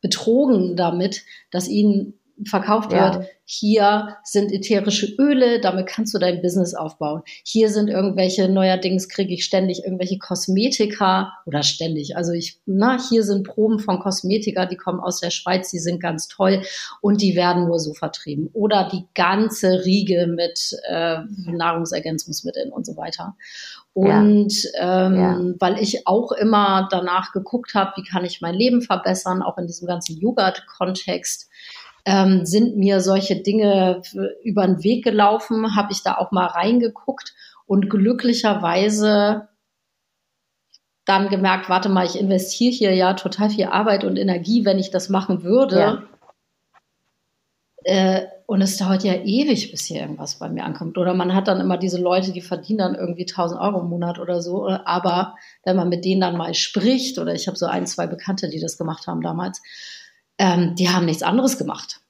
[0.00, 2.14] betrogen damit, dass ihnen
[2.46, 3.14] verkauft ja.
[3.14, 7.22] wird, hier sind ätherische Öle, damit kannst du dein Business aufbauen.
[7.44, 13.24] Hier sind irgendwelche, neuerdings kriege ich ständig irgendwelche Kosmetika oder ständig, also ich, na, hier
[13.24, 16.62] sind Proben von Kosmetika, die kommen aus der Schweiz, die sind ganz toll
[17.00, 18.48] und die werden nur so vertrieben.
[18.52, 23.36] Oder die ganze Riege mit äh, Nahrungsergänzungsmitteln und so weiter.
[23.94, 25.06] Und ja.
[25.06, 25.40] Ähm, ja.
[25.58, 29.66] weil ich auch immer danach geguckt habe, wie kann ich mein Leben verbessern, auch in
[29.66, 31.50] diesem ganzen Yoga-Kontext,
[32.04, 34.02] ähm, sind mir solche Dinge
[34.42, 37.34] über den Weg gelaufen, habe ich da auch mal reingeguckt
[37.66, 39.48] und glücklicherweise
[41.04, 44.90] dann gemerkt, warte mal, ich investiere hier ja total viel Arbeit und Energie, wenn ich
[44.90, 45.78] das machen würde.
[45.78, 46.02] Ja.
[47.84, 50.98] Äh, und es dauert ja ewig, bis hier irgendwas bei mir ankommt.
[50.98, 54.18] Oder man hat dann immer diese Leute, die verdienen dann irgendwie 1000 Euro im Monat
[54.18, 54.68] oder so.
[54.68, 58.48] Aber wenn man mit denen dann mal spricht, oder ich habe so ein, zwei Bekannte,
[58.48, 59.62] die das gemacht haben damals,
[60.38, 62.00] ähm, die haben nichts anderes gemacht.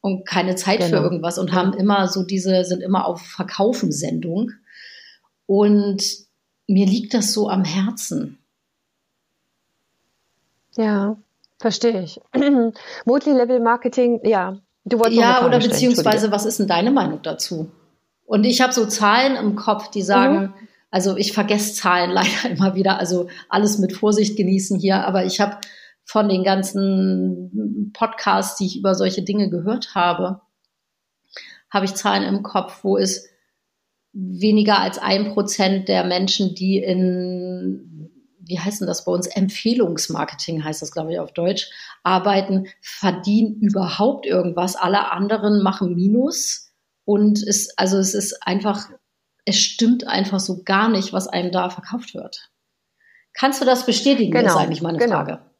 [0.00, 0.98] Und keine Zeit genau.
[0.98, 4.50] für irgendwas und haben immer so diese, sind immer auf Verkaufen-Sendung.
[5.46, 6.04] Und
[6.66, 8.38] mir liegt das so am Herzen.
[10.76, 11.16] Ja.
[11.58, 12.20] Verstehe ich.
[13.06, 14.58] Multilevel-Marketing, ja.
[14.84, 17.70] Du wolltest ja, oder beziehungsweise, was ist denn deine Meinung dazu?
[18.26, 20.54] Und ich habe so Zahlen im Kopf, die sagen, mhm.
[20.90, 25.40] also ich vergesse Zahlen leider immer wieder, also alles mit Vorsicht genießen hier, aber ich
[25.40, 25.56] habe
[26.04, 30.42] von den ganzen Podcasts, die ich über solche Dinge gehört habe,
[31.70, 33.28] habe ich Zahlen im Kopf, wo es
[34.12, 40.62] weniger als ein Prozent der Menschen, die in, wie heißt denn das bei uns, Empfehlungsmarketing
[40.62, 41.68] heißt das, glaube ich, auf Deutsch,
[42.04, 44.76] arbeiten, verdienen überhaupt irgendwas.
[44.76, 46.70] Alle anderen machen Minus.
[47.04, 48.88] Und es, also es ist einfach,
[49.44, 52.50] es stimmt einfach so gar nicht, was einem da verkauft wird.
[53.34, 54.30] Kannst du das bestätigen?
[54.30, 55.16] Genau, das ist eigentlich meine genau.
[55.16, 55.53] Frage.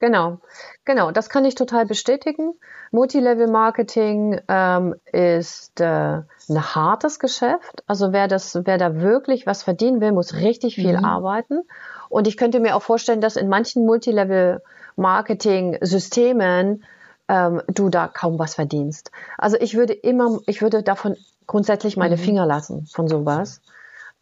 [0.00, 0.38] Genau,
[0.86, 2.54] genau, das kann ich total bestätigen.
[2.90, 7.84] Multilevel-Marketing ähm, ist äh, ein hartes Geschäft.
[7.86, 11.04] Also wer das, wer da wirklich was verdienen will, muss richtig viel mhm.
[11.04, 11.60] arbeiten.
[12.08, 16.82] Und ich könnte mir auch vorstellen, dass in manchen Multilevel-Marketing-Systemen
[17.28, 19.10] ähm, du da kaum was verdienst.
[19.36, 21.14] Also ich würde immer, ich würde davon
[21.46, 22.20] grundsätzlich meine mhm.
[22.20, 23.60] Finger lassen von sowas.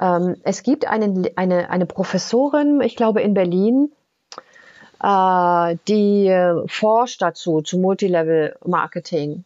[0.01, 3.93] Ähm, es gibt einen, eine, eine Professorin, ich glaube in Berlin,
[5.03, 9.45] äh, die äh, forscht dazu, zu Multilevel Marketing.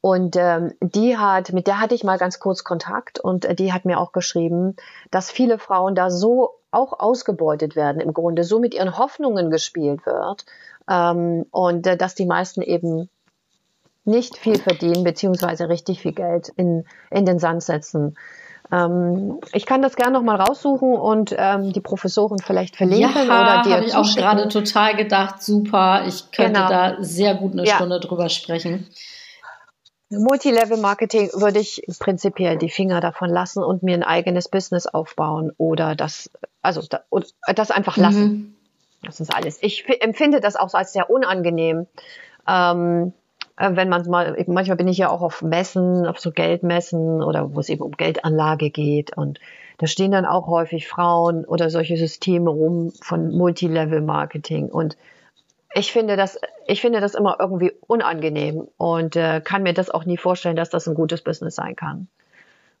[0.00, 3.72] Und ähm, die hat, mit der hatte ich mal ganz kurz Kontakt und äh, die
[3.72, 4.76] hat mir auch geschrieben,
[5.10, 10.06] dass viele Frauen da so auch ausgebeutet werden im Grunde, so mit ihren Hoffnungen gespielt
[10.06, 10.44] wird
[10.88, 13.08] ähm, und äh, dass die meisten eben
[14.04, 18.16] nicht viel verdienen beziehungsweise richtig viel Geld in, in den Sand setzen.
[18.72, 23.22] Ähm, ich kann das gerne noch mal raussuchen und ähm, die Professoren vielleicht verlinken ja,
[23.22, 26.68] oder dir habe ich auch gerade total gedacht, super, ich könnte genau.
[26.68, 27.76] da sehr gut eine ja.
[27.76, 28.88] Stunde drüber sprechen.
[30.10, 35.96] Multilevel-Marketing würde ich prinzipiell die Finger davon lassen und mir ein eigenes Business aufbauen oder
[35.96, 36.30] das,
[36.62, 36.82] also
[37.54, 38.22] das einfach lassen.
[38.22, 38.56] Mhm.
[39.02, 39.58] Das ist alles.
[39.62, 41.86] Ich empfinde das auch als sehr unangenehm.
[42.48, 43.25] Ähm, äh,
[43.58, 47.60] wenn man mal, manchmal bin ich ja auch auf Messen, auf so Geldmessen oder wo
[47.60, 49.40] es eben um Geldanlage geht und
[49.78, 54.96] da stehen dann auch häufig Frauen oder solche Systeme rum von Multilevel-Marketing und
[55.74, 60.06] ich finde das, ich finde das immer irgendwie unangenehm und äh, kann mir das auch
[60.06, 62.08] nie vorstellen, dass das ein gutes Business sein kann.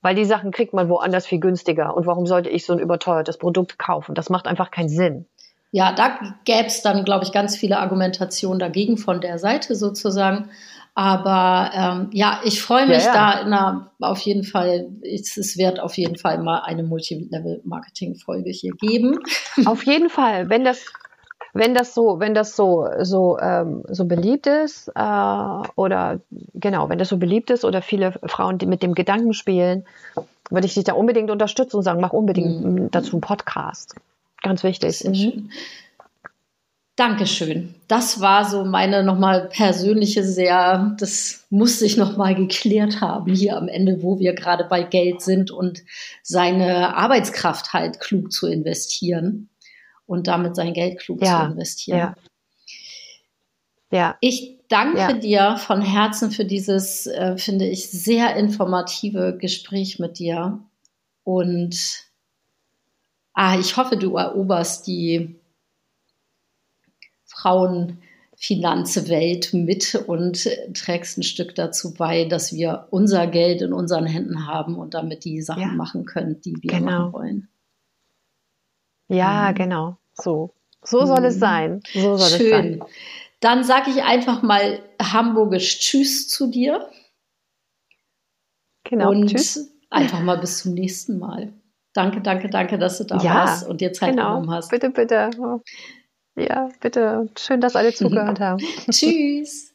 [0.00, 1.94] Weil die Sachen kriegt man woanders viel günstiger.
[1.94, 4.14] Und warum sollte ich so ein überteuertes Produkt kaufen?
[4.14, 5.26] Das macht einfach keinen Sinn.
[5.72, 10.50] Ja, da gäbe es dann, glaube ich, ganz viele Argumentationen dagegen von der Seite sozusagen.
[10.94, 13.42] Aber ähm, ja, ich freue mich ja, ja.
[13.42, 14.88] da na, auf jeden Fall.
[15.02, 19.18] Es, es wird auf jeden Fall mal eine Multilevel-Marketing-Folge hier geben.
[19.66, 20.86] Auf jeden Fall, wenn das
[21.52, 26.20] wenn das so, wenn das so so ähm, so beliebt ist äh, oder
[26.54, 29.84] genau, wenn das so beliebt ist oder viele Frauen, die mit dem Gedanken spielen,
[30.48, 32.90] würde ich dich da unbedingt unterstützen und sagen, mach unbedingt mhm.
[32.90, 33.94] dazu einen Podcast.
[34.42, 34.98] Ganz wichtig.
[34.98, 35.50] Sehr schön.
[36.96, 37.74] Dankeschön.
[37.88, 43.68] Das war so meine nochmal persönliche sehr, das muss sich nochmal geklärt haben hier am
[43.68, 45.82] Ende, wo wir gerade bei Geld sind und
[46.22, 49.50] seine Arbeitskraft halt klug zu investieren
[50.06, 51.98] und damit sein Geld klug ja, zu investieren.
[51.98, 53.98] Ja.
[53.98, 54.16] ja.
[54.22, 55.12] Ich danke ja.
[55.12, 60.60] dir von Herzen für dieses, äh, finde ich, sehr informative Gespräch mit dir
[61.24, 62.05] und
[63.36, 65.36] ah, ich hoffe, du eroberst die
[67.26, 74.48] Frauenfinanzwelt mit und trägst ein Stück dazu bei, dass wir unser Geld in unseren Händen
[74.48, 75.68] haben und damit die Sachen ja.
[75.68, 76.86] machen können, die wir genau.
[76.86, 77.48] machen wollen.
[79.08, 79.54] Ja, mhm.
[79.54, 79.96] genau.
[80.14, 80.52] So.
[80.82, 81.26] So soll mhm.
[81.26, 81.82] es sein.
[81.92, 82.46] So soll Schön.
[82.46, 82.82] es sein.
[83.40, 86.88] Dann sage ich einfach mal hamburgisch Tschüss zu dir.
[88.84, 89.10] Genau.
[89.10, 89.70] Und tschüss.
[89.90, 91.52] einfach mal bis zum nächsten Mal.
[91.96, 94.34] Danke, danke, danke, dass du da ja, warst und dir Zeit genau.
[94.34, 94.70] genommen hast.
[94.70, 95.30] Bitte, bitte.
[96.36, 97.30] Ja, bitte.
[97.38, 98.62] Schön, dass alle zugehört haben.
[98.90, 99.72] Tschüss.